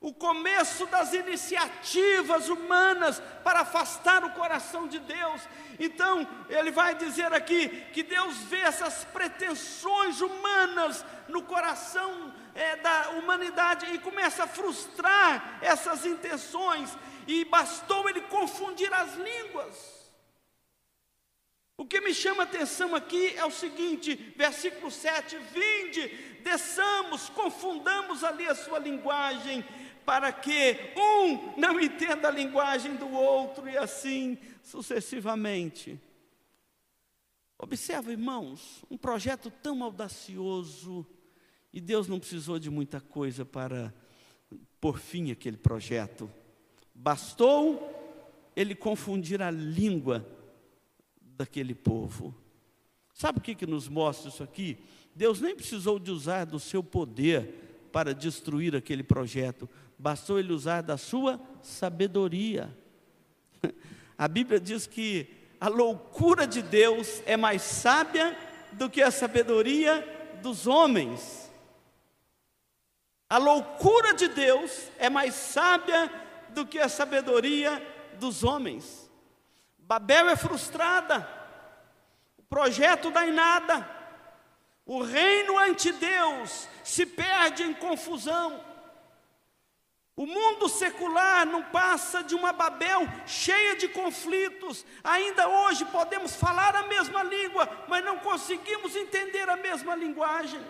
o 0.00 0.12
começo 0.12 0.86
das 0.86 1.12
iniciativas 1.14 2.48
humanas 2.48 3.20
para 3.42 3.60
afastar 3.60 4.24
o 4.24 4.30
coração 4.30 4.86
de 4.86 4.98
Deus. 4.98 5.42
Então, 5.80 6.26
ele 6.48 6.70
vai 6.70 6.94
dizer 6.94 7.32
aqui 7.32 7.68
que 7.92 8.02
Deus 8.02 8.36
vê 8.44 8.58
essas 8.58 9.04
pretensões 9.04 10.20
humanas 10.20 11.04
no 11.28 11.42
coração 11.42 12.32
é, 12.56 12.76
da 12.76 13.10
humanidade 13.10 13.86
e 13.92 13.98
começa 13.98 14.44
a 14.44 14.48
frustrar 14.48 15.58
essas 15.60 16.04
intenções, 16.04 16.96
e 17.26 17.44
bastou 17.44 18.08
ele 18.08 18.20
confundir 18.22 18.92
as 18.92 19.14
línguas. 19.14 19.96
O 21.76 21.84
que 21.84 22.00
me 22.00 22.14
chama 22.14 22.44
a 22.44 22.46
atenção 22.46 22.94
aqui 22.94 23.36
é 23.36 23.44
o 23.44 23.50
seguinte, 23.50 24.14
versículo 24.36 24.90
7: 24.90 25.36
Vinde, 25.36 26.08
desçamos, 26.42 27.28
confundamos 27.28 28.24
ali 28.24 28.48
a 28.48 28.54
sua 28.54 28.78
linguagem 28.78 29.64
para 30.04 30.32
que 30.32 30.78
um 30.96 31.60
não 31.60 31.78
entenda 31.78 32.28
a 32.28 32.30
linguagem 32.30 32.94
do 32.96 33.10
outro 33.10 33.68
e 33.68 33.76
assim 33.76 34.38
sucessivamente. 34.62 36.00
Observa, 37.58 38.12
irmãos, 38.12 38.84
um 38.90 38.96
projeto 38.96 39.50
tão 39.50 39.82
audacioso 39.82 41.06
e 41.76 41.80
Deus 41.82 42.08
não 42.08 42.18
precisou 42.18 42.58
de 42.58 42.70
muita 42.70 43.02
coisa 43.02 43.44
para 43.44 43.92
por 44.80 44.98
fim 44.98 45.30
aquele 45.30 45.58
projeto. 45.58 46.30
Bastou 46.94 47.92
ele 48.56 48.74
confundir 48.74 49.42
a 49.42 49.50
língua 49.50 50.26
daquele 51.20 51.74
povo. 51.74 52.34
Sabe 53.12 53.40
o 53.40 53.42
que, 53.42 53.54
que 53.54 53.66
nos 53.66 53.90
mostra 53.90 54.30
isso 54.30 54.42
aqui? 54.42 54.78
Deus 55.14 55.42
nem 55.42 55.54
precisou 55.54 55.98
de 55.98 56.10
usar 56.10 56.46
do 56.46 56.58
seu 56.58 56.82
poder 56.82 57.88
para 57.92 58.14
destruir 58.14 58.74
aquele 58.74 59.02
projeto, 59.02 59.68
bastou 59.98 60.38
ele 60.38 60.54
usar 60.54 60.80
da 60.80 60.96
sua 60.96 61.38
sabedoria. 61.60 62.74
A 64.16 64.26
Bíblia 64.26 64.58
diz 64.58 64.86
que 64.86 65.28
a 65.60 65.68
loucura 65.68 66.46
de 66.46 66.62
Deus 66.62 67.22
é 67.26 67.36
mais 67.36 67.60
sábia 67.60 68.34
do 68.72 68.88
que 68.88 69.02
a 69.02 69.10
sabedoria 69.10 70.38
dos 70.42 70.66
homens. 70.66 71.45
A 73.28 73.38
loucura 73.38 74.14
de 74.14 74.28
Deus 74.28 74.88
é 74.98 75.10
mais 75.10 75.34
sábia 75.34 76.10
do 76.50 76.64
que 76.64 76.78
a 76.78 76.88
sabedoria 76.88 77.82
dos 78.14 78.44
homens. 78.44 79.10
Babel 79.78 80.28
é 80.28 80.36
frustrada, 80.36 81.28
o 82.38 82.42
projeto 82.42 83.10
dá 83.10 83.26
em 83.26 83.32
nada, 83.32 83.88
o 84.84 85.02
reino 85.02 85.58
ante 85.58 85.90
Deus 85.92 86.68
se 86.84 87.04
perde 87.04 87.64
em 87.64 87.74
confusão. 87.74 88.64
O 90.14 90.24
mundo 90.24 90.68
secular 90.68 91.44
não 91.44 91.62
passa 91.64 92.22
de 92.22 92.34
uma 92.34 92.52
Babel 92.52 93.02
cheia 93.26 93.76
de 93.76 93.86
conflitos. 93.88 94.86
Ainda 95.04 95.46
hoje 95.46 95.84
podemos 95.84 96.34
falar 96.34 96.74
a 96.74 96.84
mesma 96.84 97.22
língua, 97.22 97.68
mas 97.86 98.02
não 98.02 98.18
conseguimos 98.20 98.96
entender 98.96 99.46
a 99.50 99.56
mesma 99.56 99.94
linguagem. 99.94 100.64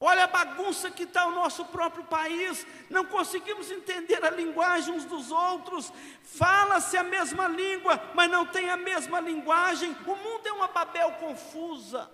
Olha 0.00 0.24
a 0.24 0.28
bagunça 0.28 0.90
que 0.90 1.04
está 1.04 1.26
o 1.26 1.34
nosso 1.34 1.64
próprio 1.66 2.04
país, 2.04 2.66
não 2.90 3.04
conseguimos 3.04 3.70
entender 3.70 4.22
a 4.24 4.30
linguagem 4.30 4.94
uns 4.94 5.04
dos 5.04 5.30
outros. 5.30 5.92
Fala-se 6.22 6.96
a 6.96 7.02
mesma 7.02 7.48
língua, 7.48 8.02
mas 8.14 8.30
não 8.30 8.44
tem 8.44 8.68
a 8.68 8.76
mesma 8.76 9.20
linguagem. 9.20 9.96
O 10.06 10.16
mundo 10.16 10.46
é 10.46 10.52
uma 10.52 10.68
Babel 10.68 11.12
confusa. 11.12 12.10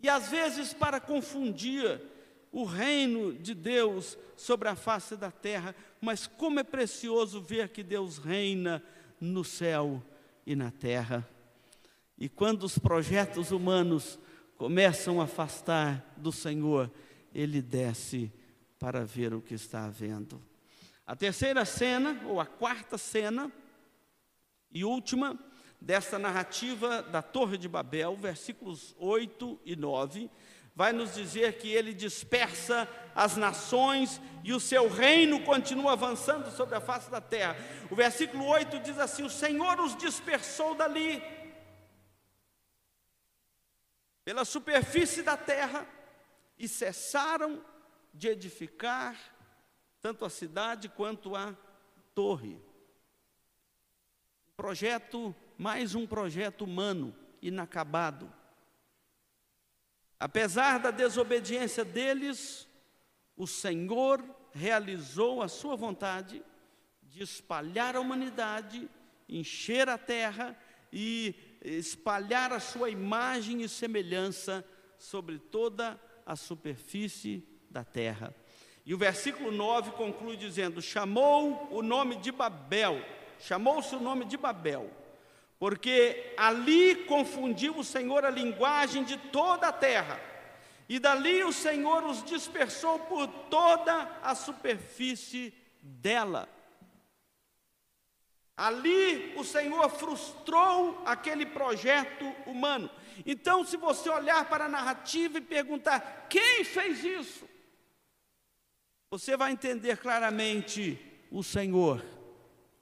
E 0.00 0.08
às 0.08 0.28
vezes, 0.28 0.72
para 0.72 0.98
confundir, 0.98 2.00
o 2.52 2.64
reino 2.64 3.34
de 3.34 3.54
Deus 3.54 4.16
sobre 4.34 4.68
a 4.68 4.74
face 4.74 5.14
da 5.14 5.30
terra, 5.30 5.74
mas 6.00 6.26
como 6.26 6.58
é 6.58 6.64
precioso 6.64 7.40
ver 7.40 7.68
que 7.68 7.82
Deus 7.82 8.18
reina 8.18 8.82
no 9.20 9.44
céu 9.44 10.02
e 10.46 10.56
na 10.56 10.70
terra. 10.70 11.28
E 12.16 12.28
quando 12.28 12.62
os 12.62 12.78
projetos 12.78 13.50
humanos 13.50 14.18
começam 14.56 15.20
a 15.20 15.24
afastar 15.24 16.14
do 16.16 16.32
Senhor, 16.32 16.90
ele 17.34 17.60
desce 17.60 18.32
para 18.78 19.04
ver 19.04 19.34
o 19.34 19.40
que 19.40 19.54
está 19.54 19.84
havendo. 19.84 20.42
A 21.06 21.14
terceira 21.14 21.64
cena, 21.64 22.20
ou 22.26 22.40
a 22.40 22.46
quarta 22.46 22.98
cena, 22.98 23.52
e 24.72 24.84
última, 24.84 25.38
desta 25.80 26.18
narrativa 26.18 27.02
da 27.02 27.22
Torre 27.22 27.56
de 27.56 27.68
Babel, 27.68 28.16
versículos 28.16 28.94
8 28.98 29.60
e 29.64 29.76
9, 29.76 30.30
vai 30.74 30.92
nos 30.92 31.14
dizer 31.14 31.54
que 31.58 31.68
ele 31.68 31.94
dispersa 31.94 32.88
as 33.14 33.36
nações 33.36 34.20
e 34.44 34.52
o 34.52 34.60
seu 34.60 34.88
reino 34.88 35.40
continua 35.40 35.92
avançando 35.92 36.50
sobre 36.50 36.74
a 36.74 36.80
face 36.80 37.10
da 37.10 37.20
terra. 37.20 37.56
O 37.90 37.96
versículo 37.96 38.44
8 38.44 38.80
diz 38.80 38.98
assim: 38.98 39.22
O 39.22 39.30
Senhor 39.30 39.80
os 39.80 39.96
dispersou 39.96 40.74
dali, 40.74 41.22
pela 44.26 44.44
superfície 44.44 45.22
da 45.22 45.38
terra, 45.38 45.86
e 46.58 46.68
cessaram 46.68 47.64
de 48.12 48.28
edificar 48.28 49.16
tanto 50.02 50.24
a 50.24 50.30
cidade 50.30 50.90
quanto 50.90 51.34
a 51.34 51.56
torre. 52.14 52.60
Projeto, 54.54 55.34
mais 55.56 55.94
um 55.94 56.06
projeto 56.06 56.64
humano 56.64 57.14
inacabado 57.40 58.32
Apesar 60.18 60.78
da 60.78 60.90
desobediência 60.90 61.84
deles, 61.84 62.66
o 63.36 63.46
Senhor 63.46 64.24
realizou 64.52 65.42
a 65.42 65.48
sua 65.48 65.76
vontade 65.76 66.42
de 67.02 67.22
espalhar 67.22 67.94
a 67.94 68.00
humanidade, 68.00 68.88
encher 69.28 69.88
a 69.88 69.98
terra 69.98 70.56
e 70.90 71.34
espalhar 71.62 72.52
a 72.52 72.60
sua 72.60 72.90
imagem 72.90 73.62
e 73.62 73.68
semelhança 73.68 74.64
sobre 74.98 75.38
toda 75.38 76.00
a 76.24 76.36
superfície 76.36 77.46
da 77.70 77.84
terra. 77.84 78.34
E 78.84 78.94
o 78.94 78.98
versículo 78.98 79.50
9 79.50 79.92
conclui 79.92 80.36
dizendo: 80.36 80.80
chamou 80.80 81.68
o 81.70 81.82
nome 81.82 82.16
de 82.16 82.30
Babel, 82.30 83.02
chamou-se 83.38 83.94
o 83.94 84.00
nome 84.00 84.24
de 84.24 84.36
Babel 84.36 84.90
porque 85.58 86.34
ali 86.36 86.94
confundiu 87.06 87.78
o 87.78 87.84
Senhor 87.84 88.24
a 88.24 88.30
linguagem 88.30 89.04
de 89.04 89.16
toda 89.16 89.68
a 89.68 89.72
terra, 89.72 90.20
e 90.88 90.98
dali 90.98 91.42
o 91.42 91.52
Senhor 91.52 92.04
os 92.04 92.22
dispersou 92.22 92.98
por 93.00 93.26
toda 93.26 94.18
a 94.22 94.34
superfície 94.34 95.52
dela. 95.82 96.48
Ali 98.56 99.34
o 99.36 99.44
Senhor 99.44 99.88
frustrou 99.90 101.02
aquele 101.04 101.44
projeto 101.44 102.24
humano. 102.46 102.88
Então, 103.26 103.64
se 103.64 103.76
você 103.76 104.08
olhar 104.08 104.48
para 104.48 104.64
a 104.64 104.68
narrativa 104.68 105.38
e 105.38 105.42
perguntar: 105.42 106.26
quem 106.30 106.64
fez 106.64 107.04
isso? 107.04 107.46
Você 109.10 109.36
vai 109.36 109.52
entender 109.52 109.98
claramente: 109.98 110.98
o 111.30 111.42
Senhor. 111.42 112.02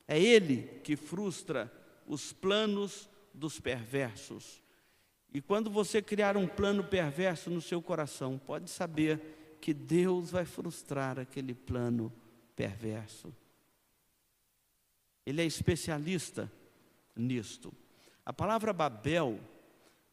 É 0.07 0.21
Ele 0.21 0.81
que 0.85 0.97
frustra 0.97 1.73
os 2.07 2.31
planos 2.31 3.09
dos 3.33 3.59
perversos. 3.59 4.63
E 5.33 5.41
quando 5.41 5.71
você 5.71 6.01
criar 6.01 6.37
um 6.37 6.47
plano 6.47 6.85
perverso 6.85 7.51
no 7.51 7.61
seu 7.61 7.83
coração, 7.83 8.39
pode 8.39 8.71
saber 8.71 9.59
que 9.61 9.73
Deus 9.73 10.31
vai 10.31 10.45
frustrar 10.45 11.19
aquele 11.19 11.55
plano 11.55 12.13
perverso. 12.55 13.35
Ele 15.27 15.43
é 15.43 15.45
especialista 15.45 16.51
nisto. 17.17 17.73
A 18.25 18.33
palavra 18.33 18.73
Babel, 18.73 19.39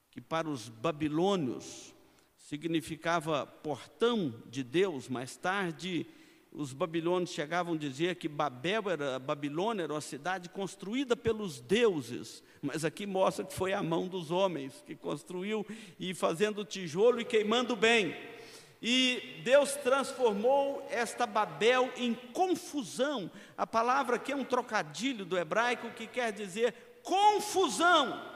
que 0.09 0.21
para 0.21 0.49
os 0.49 0.69
babilônios 0.69 1.93
significava 2.37 3.45
portão 3.45 4.33
de 4.49 4.63
Deus, 4.63 5.07
mais 5.07 5.37
tarde 5.37 6.05
os 6.51 6.73
babilônios 6.73 7.29
chegavam 7.29 7.75
a 7.75 7.77
dizer 7.77 8.15
que 8.15 8.27
Babel 8.27 8.89
era, 8.89 9.17
Babilônia 9.17 9.83
era 9.83 9.93
uma 9.93 10.01
cidade 10.01 10.49
construída 10.49 11.15
pelos 11.15 11.61
deuses, 11.61 12.43
mas 12.61 12.83
aqui 12.83 13.05
mostra 13.05 13.45
que 13.45 13.53
foi 13.53 13.71
a 13.71 13.81
mão 13.81 14.07
dos 14.07 14.31
homens 14.31 14.83
que 14.85 14.93
construiu 14.93 15.65
e 15.97 16.13
fazendo 16.13 16.65
tijolo 16.65 17.21
e 17.21 17.25
queimando 17.25 17.73
bem. 17.75 18.13
E 18.81 19.41
Deus 19.43 19.73
transformou 19.73 20.87
esta 20.89 21.27
Babel 21.27 21.91
em 21.95 22.15
confusão. 22.15 23.29
A 23.55 23.67
palavra 23.67 24.15
aqui 24.15 24.31
é 24.31 24.35
um 24.35 24.43
trocadilho 24.43 25.23
do 25.23 25.37
hebraico 25.37 25.91
que 25.91 26.07
quer 26.07 26.31
dizer 26.31 27.01
confusão. 27.03 28.31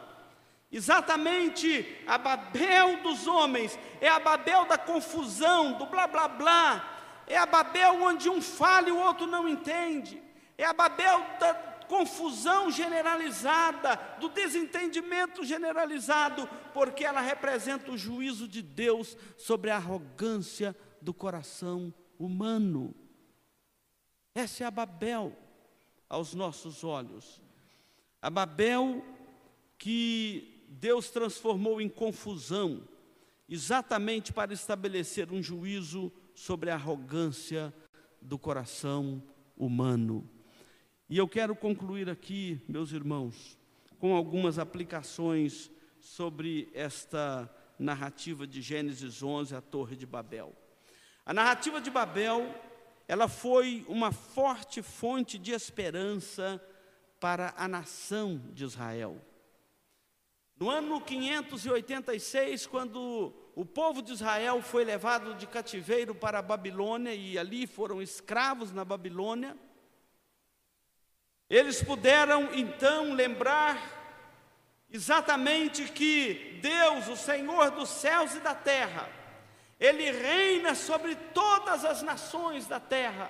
Exatamente 0.72 2.04
a 2.06 2.18
Babel 2.18 3.02
dos 3.02 3.26
homens, 3.26 3.80
é 4.02 4.10
a 4.10 4.20
Babel 4.20 4.66
da 4.66 4.78
confusão, 4.78 5.74
do 5.74 5.86
blá 5.86 6.06
blá 6.06 6.28
blá, 6.28 7.24
é 7.28 7.38
a 7.38 7.46
Babel 7.46 8.04
onde 8.04 8.30
um 8.30 8.42
fala 8.42 8.90
e 8.90 8.92
o 8.92 9.00
outro 9.00 9.26
não 9.26 9.48
entende, 9.48 10.22
é 10.58 10.66
a 10.66 10.74
Babel 10.74 11.26
da 11.40 11.75
confusão 11.88 12.70
generalizada, 12.72 13.96
do 14.20 14.30
desentendimento 14.30 15.44
generalizado, 15.44 16.48
porque 16.74 17.06
ela 17.06 17.22
representa 17.22 17.92
o 17.92 17.98
juízo 17.98 18.48
de 18.48 18.62
Deus 18.62 19.18
sobre 19.38 19.72
a 19.72 19.78
arrogância 19.78 20.76
do 21.02 21.14
coração 21.14 21.94
humano. 22.20 22.96
Essa 24.34 24.64
é 24.64 24.68
a 24.68 24.72
Babel 24.72 25.36
aos 26.10 26.34
nossos 26.34 26.84
olhos. 26.84 27.42
A 28.22 28.30
Babel 28.30 29.04
que 29.78 30.66
Deus 30.68 31.10
transformou 31.10 31.80
em 31.80 31.88
confusão, 31.88 32.88
exatamente 33.48 34.34
para 34.34 34.54
estabelecer 34.54 35.32
um 35.32 35.42
juízo 35.42 36.12
sobre 36.34 36.70
a 36.70 36.76
arrogância 36.76 37.74
do 38.22 38.38
coração 38.38 39.24
humano. 39.56 40.30
E 41.08 41.20
eu 41.20 41.28
quero 41.28 41.56
concluir 41.56 42.10
aqui, 42.10 42.60
meus 42.68 42.92
irmãos, 42.92 43.60
com 44.00 44.16
algumas 44.16 44.58
aplicações 44.58 45.70
sobre 46.00 46.68
esta 46.74 47.48
narrativa 47.78 48.48
de 48.48 48.60
Gênesis 48.60 49.22
11, 49.22 49.56
a 49.56 49.62
Torre 49.62 49.96
de 49.96 50.08
Babel. 50.08 50.52
A 51.24 51.32
narrativa 51.32 51.80
de 51.80 51.92
Babel, 51.92 52.52
ela 53.08 53.28
foi 53.28 53.86
uma 53.88 54.12
forte 54.12 54.82
fonte 54.82 55.38
de 55.38 55.52
esperança 55.52 56.60
para 57.20 57.54
a 57.56 57.68
nação 57.68 58.42
de 58.52 58.64
Israel. 58.64 59.22
No 60.58 60.72
ano 60.72 61.00
586, 61.00 62.66
quando 62.66 63.32
o 63.56 63.64
povo 63.64 64.02
de 64.02 64.12
Israel 64.12 64.60
foi 64.60 64.84
levado 64.84 65.36
de 65.36 65.46
cativeiro 65.46 66.16
para 66.16 66.40
a 66.40 66.42
Babilônia 66.42 67.14
e 67.14 67.38
ali 67.38 67.68
foram 67.68 68.02
escravos 68.02 68.72
na 68.72 68.84
Babilônia, 68.84 69.56
eles 71.50 71.82
puderam 71.82 72.50
então 72.54 73.14
lembrar 73.14 73.78
exatamente 74.92 75.84
que 75.86 76.60
Deus, 76.62 77.08
o 77.08 77.16
Senhor 77.16 77.72
dos 77.72 77.90
céus 77.90 78.34
e 78.36 78.40
da 78.40 78.56
terra, 78.56 79.08
Ele 79.80 80.12
reina 80.12 80.74
sobre 80.74 81.16
todas 81.34 81.86
as 81.86 82.02
nações 82.02 82.66
da 82.66 82.80
terra. 82.80 83.30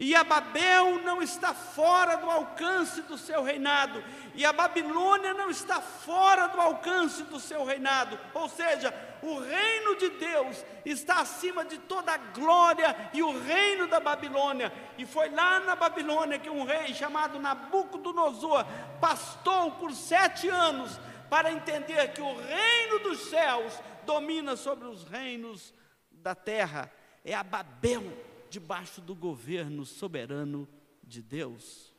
E 0.00 0.14
a 0.14 0.24
Babel 0.24 1.02
não 1.02 1.20
está 1.20 1.52
fora 1.52 2.16
do 2.16 2.30
alcance 2.30 3.02
do 3.02 3.18
seu 3.18 3.42
reinado, 3.42 4.02
e 4.34 4.46
a 4.46 4.52
Babilônia 4.52 5.34
não 5.34 5.50
está 5.50 5.82
fora 5.82 6.46
do 6.46 6.58
alcance 6.58 7.22
do 7.24 7.38
seu 7.38 7.66
reinado. 7.66 8.18
Ou 8.32 8.48
seja, 8.48 8.94
o 9.22 9.38
reino 9.38 9.96
de 9.96 10.08
Deus 10.08 10.64
está 10.86 11.20
acima 11.20 11.66
de 11.66 11.76
toda 11.76 12.14
a 12.14 12.16
glória 12.16 13.10
e 13.12 13.22
o 13.22 13.38
reino 13.42 13.86
da 13.88 14.00
Babilônia. 14.00 14.72
E 14.96 15.04
foi 15.04 15.28
lá 15.28 15.60
na 15.60 15.76
Babilônia 15.76 16.38
que 16.38 16.48
um 16.48 16.64
rei 16.64 16.94
chamado 16.94 17.38
Nabucodonosor 17.38 18.64
pastou 19.02 19.72
por 19.72 19.92
sete 19.92 20.48
anos 20.48 20.98
para 21.28 21.52
entender 21.52 22.14
que 22.14 22.22
o 22.22 22.40
reino 22.40 23.00
dos 23.00 23.28
céus 23.28 23.78
domina 24.06 24.56
sobre 24.56 24.88
os 24.88 25.04
reinos 25.04 25.74
da 26.10 26.34
terra. 26.34 26.90
É 27.22 27.34
a 27.34 27.42
Babel 27.42 28.29
debaixo 28.50 29.00
do 29.00 29.14
governo 29.14 29.86
soberano 29.86 30.68
de 31.02 31.22
Deus. 31.22 31.94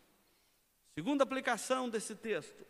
Segunda 0.93 1.23
aplicação 1.23 1.89
desse 1.89 2.15
texto. 2.15 2.65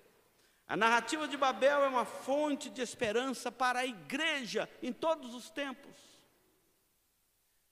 A 0.68 0.78
narrativa 0.78 1.28
de 1.28 1.36
Babel 1.36 1.84
é 1.84 1.88
uma 1.88 2.06
fonte 2.06 2.70
de 2.70 2.82
esperança 2.82 3.52
para 3.52 3.80
a 3.80 3.86
igreja 3.86 4.70
em 4.82 4.94
todos 4.94 5.34
os 5.34 5.50
tempos. 5.50 5.92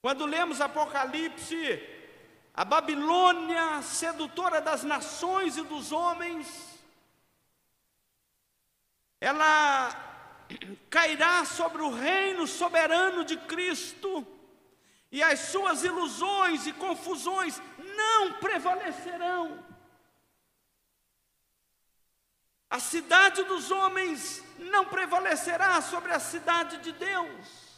Quando 0.01 0.25
lemos 0.25 0.59
Apocalipse, 0.59 1.81
a 2.53 2.65
Babilônia, 2.65 3.81
sedutora 3.81 4.59
das 4.59 4.83
nações 4.83 5.55
e 5.55 5.61
dos 5.61 5.91
homens, 5.91 6.77
ela 9.21 10.07
cairá 10.89 11.45
sobre 11.45 11.81
o 11.81 11.89
reino 11.89 12.47
soberano 12.47 13.23
de 13.23 13.37
Cristo 13.37 14.25
e 15.11 15.23
as 15.23 15.39
suas 15.39 15.83
ilusões 15.83 16.67
e 16.67 16.73
confusões 16.73 17.61
não 17.77 18.33
prevalecerão. 18.33 19.63
A 22.69 22.79
cidade 22.79 23.43
dos 23.43 23.71
homens 23.71 24.43
não 24.59 24.85
prevalecerá 24.85 25.81
sobre 25.81 26.11
a 26.11 26.19
cidade 26.19 26.77
de 26.77 26.91
Deus. 26.91 27.69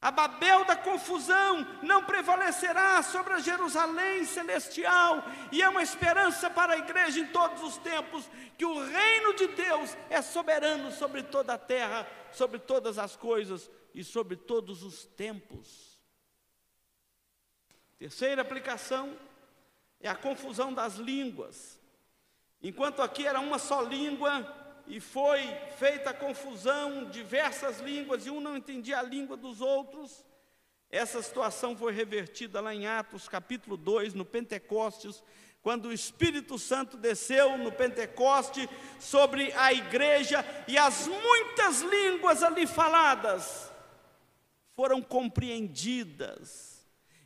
A 0.00 0.12
Babel 0.12 0.64
da 0.66 0.76
confusão 0.76 1.66
não 1.82 2.04
prevalecerá 2.04 3.02
sobre 3.02 3.32
a 3.32 3.40
Jerusalém 3.40 4.24
celestial, 4.24 5.24
e 5.50 5.60
é 5.60 5.68
uma 5.68 5.82
esperança 5.82 6.48
para 6.48 6.74
a 6.74 6.78
igreja 6.78 7.18
em 7.18 7.26
todos 7.26 7.60
os 7.64 7.76
tempos 7.78 8.30
que 8.56 8.64
o 8.64 8.86
reino 8.86 9.34
de 9.34 9.48
Deus 9.48 9.96
é 10.08 10.22
soberano 10.22 10.92
sobre 10.92 11.24
toda 11.24 11.54
a 11.54 11.58
terra, 11.58 12.06
sobre 12.30 12.60
todas 12.60 12.98
as 12.98 13.16
coisas 13.16 13.68
e 13.96 14.04
sobre 14.04 14.36
todos 14.36 14.82
os 14.82 15.06
tempos. 15.06 15.98
Terceira 17.98 18.42
aplicação 18.42 19.18
é 19.98 20.06
a 20.06 20.14
confusão 20.14 20.70
das 20.70 20.96
línguas. 20.96 21.80
Enquanto 22.62 23.00
aqui 23.00 23.26
era 23.26 23.40
uma 23.40 23.58
só 23.58 23.80
língua 23.80 24.54
e 24.86 25.00
foi 25.00 25.40
feita 25.78 26.10
a 26.10 26.14
confusão, 26.14 27.08
diversas 27.08 27.80
línguas, 27.80 28.26
e 28.26 28.30
um 28.30 28.38
não 28.38 28.54
entendia 28.54 28.98
a 28.98 29.02
língua 29.02 29.34
dos 29.34 29.62
outros, 29.62 30.26
essa 30.90 31.22
situação 31.22 31.74
foi 31.74 31.90
revertida 31.92 32.60
lá 32.60 32.74
em 32.74 32.86
Atos 32.86 33.30
capítulo 33.30 33.78
2, 33.78 34.12
no 34.12 34.26
Pentecostes, 34.26 35.22
quando 35.62 35.86
o 35.86 35.92
Espírito 35.92 36.58
Santo 36.58 36.98
desceu 36.98 37.56
no 37.56 37.72
Pentecoste 37.72 38.68
sobre 39.00 39.54
a 39.54 39.72
igreja 39.72 40.44
e 40.68 40.76
as 40.76 41.06
muitas 41.06 41.80
línguas 41.80 42.42
ali 42.42 42.66
faladas 42.66 43.74
foram 44.76 45.00
compreendidas. 45.00 46.76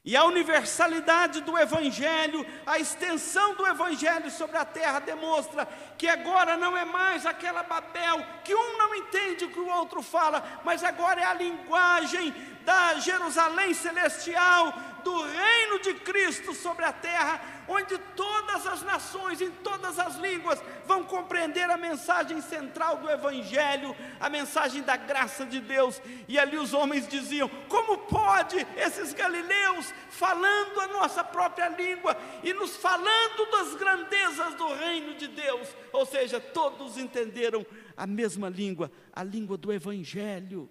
E 0.02 0.16
a 0.16 0.24
universalidade 0.24 1.42
do 1.42 1.58
Evangelho, 1.58 2.46
a 2.64 2.78
extensão 2.78 3.54
do 3.54 3.66
Evangelho 3.66 4.30
sobre 4.30 4.56
a 4.56 4.64
terra 4.64 4.98
demonstra 4.98 5.68
que 5.98 6.08
agora 6.08 6.56
não 6.56 6.74
é 6.74 6.86
mais 6.86 7.26
aquela 7.26 7.62
Babel 7.62 8.24
que 8.42 8.54
um 8.54 8.78
não 8.78 8.94
entende 8.94 9.44
o 9.44 9.50
que 9.50 9.60
o 9.60 9.68
outro 9.68 10.00
fala, 10.00 10.42
mas 10.64 10.82
agora 10.82 11.20
é 11.20 11.24
a 11.24 11.34
linguagem 11.34 12.32
da 12.64 12.94
Jerusalém 12.98 13.74
celestial, 13.74 14.72
do 15.02 15.22
reino 15.22 15.78
de 15.80 15.94
Cristo 15.94 16.54
sobre 16.54 16.84
a 16.84 16.92
terra, 16.92 17.40
onde 17.68 17.96
todas 18.16 18.66
as 18.66 18.82
nações, 18.82 19.40
em 19.40 19.50
todas 19.50 19.98
as 19.98 20.16
línguas, 20.16 20.62
vão 20.86 21.04
compreender 21.04 21.70
a 21.70 21.76
mensagem 21.76 22.40
central 22.40 22.98
do 22.98 23.08
Evangelho, 23.08 23.94
a 24.18 24.28
mensagem 24.28 24.82
da 24.82 24.96
graça 24.96 25.46
de 25.46 25.60
Deus. 25.60 26.00
E 26.26 26.38
ali 26.38 26.56
os 26.56 26.74
homens 26.74 27.06
diziam: 27.06 27.48
como 27.68 27.98
pode 27.98 28.66
esses 28.76 29.12
galileus, 29.12 29.92
falando 30.08 30.80
a 30.80 30.88
nossa 30.88 31.22
própria 31.22 31.68
língua 31.68 32.16
e 32.42 32.52
nos 32.52 32.76
falando 32.76 33.50
das 33.50 33.74
grandezas 33.74 34.54
do 34.54 34.74
reino 34.74 35.14
de 35.14 35.28
Deus? 35.28 35.68
Ou 35.92 36.04
seja, 36.04 36.40
todos 36.40 36.96
entenderam 36.96 37.64
a 37.96 38.06
mesma 38.06 38.48
língua, 38.48 38.90
a 39.12 39.22
língua 39.22 39.56
do 39.56 39.72
Evangelho 39.72 40.70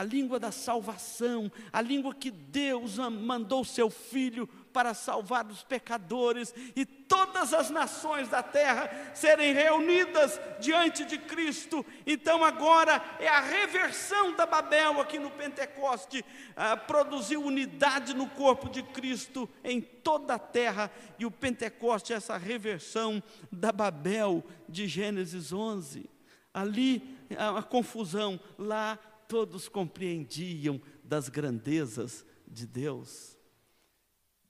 a 0.00 0.02
língua 0.02 0.40
da 0.40 0.50
salvação, 0.50 1.52
a 1.70 1.82
língua 1.82 2.14
que 2.14 2.30
Deus 2.30 2.96
mandou 2.96 3.62
seu 3.66 3.90
Filho 3.90 4.46
para 4.72 4.94
salvar 4.94 5.44
os 5.46 5.62
pecadores 5.62 6.54
e 6.74 6.86
todas 6.86 7.52
as 7.52 7.68
nações 7.68 8.26
da 8.28 8.42
terra 8.42 8.90
serem 9.14 9.52
reunidas 9.52 10.40
diante 10.58 11.04
de 11.04 11.18
Cristo. 11.18 11.84
Então, 12.06 12.42
agora 12.42 13.02
é 13.18 13.28
a 13.28 13.40
reversão 13.40 14.34
da 14.34 14.46
Babel 14.46 15.02
aqui 15.02 15.18
no 15.18 15.30
Pentecoste, 15.32 16.24
ah, 16.56 16.78
produziu 16.78 17.44
unidade 17.44 18.14
no 18.14 18.26
corpo 18.26 18.70
de 18.70 18.82
Cristo 18.82 19.46
em 19.62 19.82
toda 19.82 20.36
a 20.36 20.38
terra, 20.38 20.90
e 21.18 21.26
o 21.26 21.30
Pentecoste 21.30 22.14
é 22.14 22.16
essa 22.16 22.38
reversão 22.38 23.22
da 23.52 23.70
Babel 23.70 24.42
de 24.66 24.86
Gênesis 24.86 25.52
11. 25.52 26.08
Ali 26.54 27.18
a 27.36 27.62
confusão, 27.62 28.40
lá 28.58 28.98
todos 29.30 29.68
compreendiam 29.68 30.82
das 31.04 31.28
grandezas 31.28 32.26
de 32.48 32.66
Deus. 32.66 33.38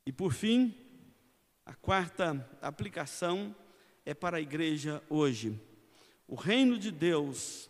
E 0.07 0.11
por 0.11 0.33
fim, 0.33 0.75
a 1.67 1.75
quarta 1.75 2.49
aplicação 2.63 3.55
é 4.07 4.15
para 4.15 4.39
a 4.39 4.41
igreja 4.41 5.03
hoje. 5.11 5.61
O 6.27 6.35
reino 6.35 6.79
de 6.79 6.91
Deus, 6.91 7.69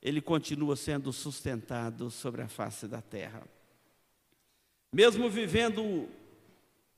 ele 0.00 0.22
continua 0.22 0.76
sendo 0.76 1.12
sustentado 1.12 2.10
sobre 2.10 2.40
a 2.40 2.48
face 2.48 2.88
da 2.88 3.02
terra. 3.02 3.46
Mesmo 4.90 5.28
vivendo 5.28 6.08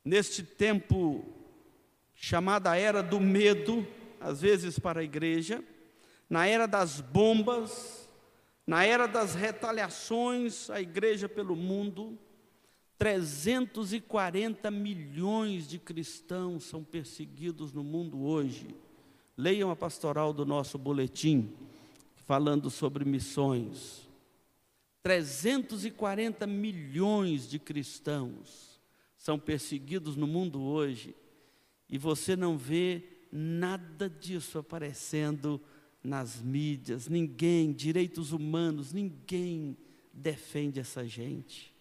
neste 0.05 0.45
tempo 0.45 1.27
chamada 2.15 2.77
era 2.77 3.03
do 3.03 3.19
medo, 3.19 3.85
às 4.21 4.41
vezes 4.41 4.79
para 4.79 5.01
a 5.01 5.05
igreja, 5.05 5.65
na 6.31 6.47
era 6.47 6.67
das 6.67 7.01
bombas, 7.01 8.08
na 8.69 8.85
era 8.85 9.09
das 9.09 9.35
retaliações 9.35 10.69
à 10.69 10.79
igreja 10.79 11.27
pelo 11.27 11.57
mundo, 11.57 12.19
340 12.99 14.71
milhões 14.71 15.67
de 15.67 15.79
cristãos 15.79 16.65
são 16.65 16.85
perseguidos 16.85 17.73
no 17.73 17.83
mundo 17.83 18.21
hoje. 18.21 18.77
Leiam 19.39 19.71
a 19.71 19.77
pastoral 19.77 20.35
do 20.35 20.45
nosso 20.45 20.77
boletim, 20.77 21.51
falando 22.15 22.69
sobre 22.69 23.07
missões. 23.07 24.07
340 25.03 26.47
milhões 26.47 27.49
de 27.49 27.59
cristãos 27.59 28.79
são 29.17 29.39
perseguidos 29.39 30.15
no 30.15 30.27
mundo 30.27 30.61
hoje, 30.61 31.17
e 31.89 31.97
você 31.97 32.37
não 32.37 32.59
vê 32.59 33.03
nada 33.33 34.11
disso 34.11 34.59
aparecendo 34.59 35.59
nas 36.09 36.41
mídias, 36.41 37.07
ninguém, 37.07 37.73
direitos 37.73 38.33
humanos, 38.33 38.93
ninguém 38.93 39.77
defende 40.13 40.81
essa 40.81 41.07
gente 41.07 41.79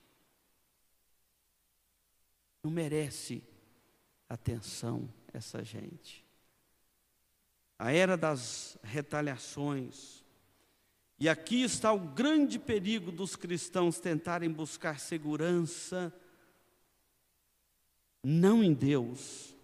não 2.68 2.72
merece 2.72 3.42
atenção 4.28 5.08
essa 5.34 5.64
gente. 5.64 6.26
A 7.80 7.94
era 7.94 8.18
das 8.18 8.78
retaliações. 8.84 10.26
E 11.18 11.30
aqui 11.30 11.64
está 11.64 11.94
o 11.94 12.00
grande 12.00 12.60
perigo 12.60 13.10
dos 13.10 13.38
cristãos 13.38 14.00
tentarem 14.00 14.52
buscar 14.52 15.00
segurança 15.00 16.14
não 18.22 18.62
em 18.62 18.74
Deus, 18.74 19.56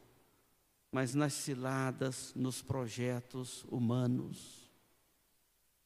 mas 0.93 1.15
nas 1.15 1.33
ciladas, 1.33 2.31
nos 2.35 2.61
projetos 2.61 3.65
humanos. 3.67 4.71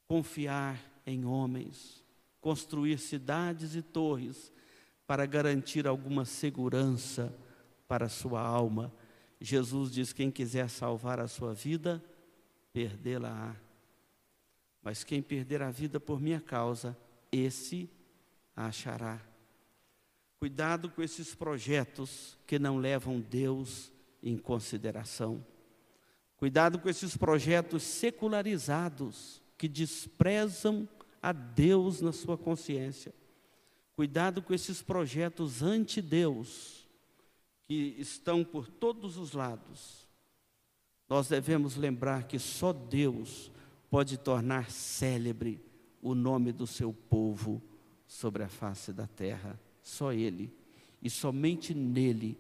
Confiar 0.05 0.77
em 1.05 1.23
homens, 1.23 2.03
construir 2.41 2.99
cidades 2.99 3.73
e 3.73 3.81
torres 3.81 4.51
para 5.07 5.25
garantir 5.25 5.87
alguma 5.87 6.25
segurança 6.25 7.33
para 7.87 8.07
a 8.07 8.09
sua 8.09 8.41
alma. 8.41 8.93
Jesus 9.39 9.91
diz: 9.91 10.11
quem 10.11 10.29
quiser 10.29 10.69
salvar 10.69 11.21
a 11.21 11.27
sua 11.29 11.53
vida, 11.53 12.03
perdê-la-á. 12.73 13.55
Mas 14.83 15.05
quem 15.05 15.21
perder 15.21 15.61
a 15.61 15.71
vida 15.71 16.01
por 16.01 16.19
minha 16.19 16.41
causa, 16.41 16.97
esse 17.31 17.89
a 18.53 18.65
achará. 18.65 19.21
Cuidado 20.37 20.89
com 20.89 21.01
esses 21.01 21.33
projetos 21.33 22.37
que 22.45 22.59
não 22.59 22.77
levam 22.77 23.21
Deus 23.21 23.91
em 24.21 24.37
consideração. 24.37 25.45
Cuidado 26.37 26.79
com 26.79 26.89
esses 26.89 27.17
projetos 27.17 27.83
secularizados 27.83 29.41
que 29.57 29.67
desprezam 29.67 30.87
a 31.21 31.31
Deus 31.31 32.01
na 32.01 32.11
sua 32.11 32.37
consciência. 32.37 33.13
Cuidado 33.95 34.41
com 34.41 34.53
esses 34.53 34.83
projetos 34.83 35.63
anti-Deus, 35.63 36.87
que 37.67 37.95
estão 37.97 38.43
por 38.43 38.69
todos 38.69 39.17
os 39.17 39.33
lados. 39.33 40.07
Nós 41.09 41.27
devemos 41.27 41.75
lembrar 41.75 42.27
que 42.27 42.37
só 42.37 42.71
Deus 42.71 43.51
pode 43.89 44.17
tornar 44.17 44.69
célebre 44.69 45.61
o 46.01 46.13
nome 46.13 46.51
do 46.51 46.67
seu 46.67 46.93
povo 46.93 47.61
sobre 48.05 48.43
a 48.43 48.47
face 48.47 48.93
da 48.93 49.07
terra. 49.07 49.59
Só 49.81 50.13
Ele. 50.13 50.53
E 51.01 51.09
somente 51.09 51.73
nele 51.73 52.37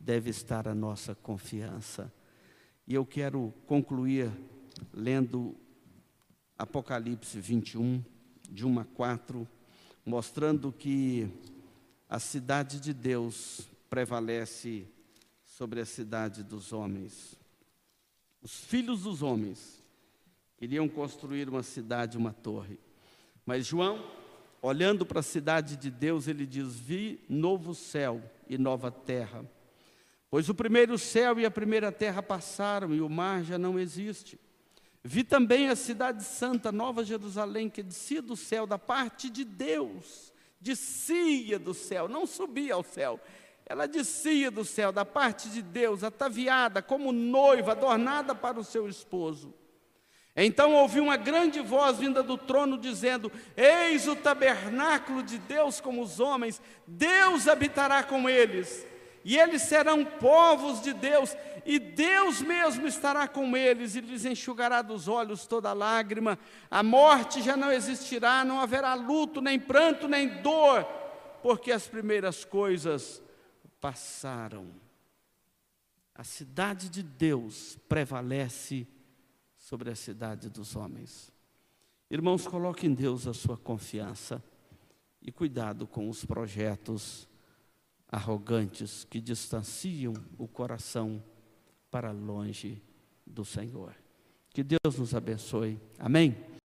deve 0.00 0.30
estar 0.30 0.66
a 0.66 0.74
nossa 0.74 1.14
confiança. 1.14 2.12
E 2.86 2.94
eu 2.94 3.06
quero 3.06 3.54
concluir 3.66 4.32
lendo 4.92 5.54
Apocalipse 6.58 7.38
21, 7.38 8.02
de 8.50 8.66
1 8.66 8.80
a 8.80 8.84
4 8.84 9.46
mostrando 10.04 10.72
que 10.72 11.28
a 12.08 12.18
cidade 12.18 12.80
de 12.80 12.92
Deus 12.92 13.68
prevalece 13.88 14.86
sobre 15.44 15.80
a 15.80 15.84
cidade 15.84 16.42
dos 16.42 16.72
homens. 16.72 17.36
Os 18.42 18.64
filhos 18.64 19.02
dos 19.02 19.22
homens 19.22 19.82
queriam 20.56 20.88
construir 20.88 21.48
uma 21.48 21.62
cidade, 21.62 22.16
uma 22.16 22.32
torre. 22.32 22.78
Mas 23.44 23.66
João, 23.66 24.04
olhando 24.62 25.04
para 25.04 25.20
a 25.20 25.22
cidade 25.22 25.76
de 25.76 25.90
Deus, 25.90 26.26
ele 26.26 26.46
diz: 26.46 26.74
Vi 26.74 27.24
novo 27.28 27.74
céu 27.74 28.22
e 28.48 28.56
nova 28.58 28.90
terra. 28.90 29.44
Pois 30.30 30.48
o 30.48 30.54
primeiro 30.54 30.96
céu 30.96 31.40
e 31.40 31.44
a 31.44 31.50
primeira 31.50 31.90
terra 31.90 32.22
passaram 32.22 32.94
e 32.94 33.00
o 33.00 33.08
mar 33.08 33.42
já 33.42 33.58
não 33.58 33.78
existe. 33.78 34.38
Vi 35.02 35.24
também 35.24 35.68
a 35.68 35.74
cidade 35.74 36.22
santa, 36.22 36.70
Nova 36.70 37.04
Jerusalém, 37.04 37.68
que 37.68 37.82
descia 37.82 38.22
do 38.22 38.36
céu 38.36 38.64
da 38.64 38.78
parte 38.78 39.28
de 39.28 39.44
Deus, 39.44 40.32
descia 40.60 41.58
do 41.58 41.74
céu, 41.74 42.06
não 42.06 42.26
subia 42.26 42.74
ao 42.74 42.84
céu, 42.84 43.18
ela 43.66 43.88
descia 43.88 44.50
do 44.50 44.64
céu, 44.64 44.92
da 44.92 45.04
parte 45.04 45.48
de 45.48 45.62
Deus, 45.62 46.04
ataviada 46.04 46.80
como 46.82 47.12
noiva, 47.12 47.72
adornada 47.72 48.34
para 48.34 48.60
o 48.60 48.64
seu 48.64 48.88
esposo. 48.88 49.52
Então 50.36 50.74
ouvi 50.74 51.00
uma 51.00 51.16
grande 51.16 51.60
voz 51.60 51.98
vinda 51.98 52.22
do 52.22 52.36
trono 52.36 52.78
dizendo: 52.78 53.32
Eis 53.56 54.06
o 54.06 54.14
tabernáculo 54.14 55.22
de 55.22 55.38
Deus 55.38 55.80
com 55.80 56.00
os 56.00 56.20
homens, 56.20 56.60
Deus 56.86 57.48
habitará 57.48 58.02
com 58.02 58.28
eles 58.28 58.86
e 59.24 59.36
eles 59.36 59.62
serão 59.62 60.04
povos 60.04 60.80
de 60.80 60.92
Deus, 60.92 61.36
e 61.64 61.78
Deus 61.78 62.40
mesmo 62.40 62.86
estará 62.86 63.28
com 63.28 63.56
eles 63.56 63.94
e 63.94 64.00
lhes 64.00 64.24
enxugará 64.24 64.80
dos 64.82 65.08
olhos 65.08 65.46
toda 65.46 65.72
lágrima. 65.72 66.38
A 66.70 66.82
morte 66.82 67.42
já 67.42 67.56
não 67.56 67.70
existirá, 67.70 68.44
não 68.44 68.60
haverá 68.60 68.94
luto, 68.94 69.40
nem 69.40 69.58
pranto, 69.58 70.08
nem 70.08 70.40
dor, 70.40 70.84
porque 71.42 71.70
as 71.70 71.86
primeiras 71.86 72.44
coisas 72.44 73.22
passaram. 73.80 74.68
A 76.14 76.24
cidade 76.24 76.88
de 76.88 77.02
Deus 77.02 77.78
prevalece 77.88 78.86
sobre 79.56 79.90
a 79.90 79.94
cidade 79.94 80.48
dos 80.48 80.74
homens. 80.76 81.32
Irmãos, 82.10 82.46
coloque 82.46 82.86
em 82.86 82.94
Deus 82.94 83.26
a 83.26 83.34
sua 83.34 83.56
confiança 83.56 84.42
e 85.22 85.30
cuidado 85.30 85.86
com 85.86 86.08
os 86.08 86.24
projetos 86.24 87.29
arrogantes 88.10 89.04
que 89.04 89.20
distanciam 89.20 90.14
o 90.36 90.48
coração 90.48 91.22
para 91.90 92.10
longe 92.10 92.82
do 93.26 93.44
Senhor. 93.44 93.94
Que 94.52 94.64
Deus 94.64 94.98
nos 94.98 95.14
abençoe. 95.14 95.78
Amém? 95.98 96.50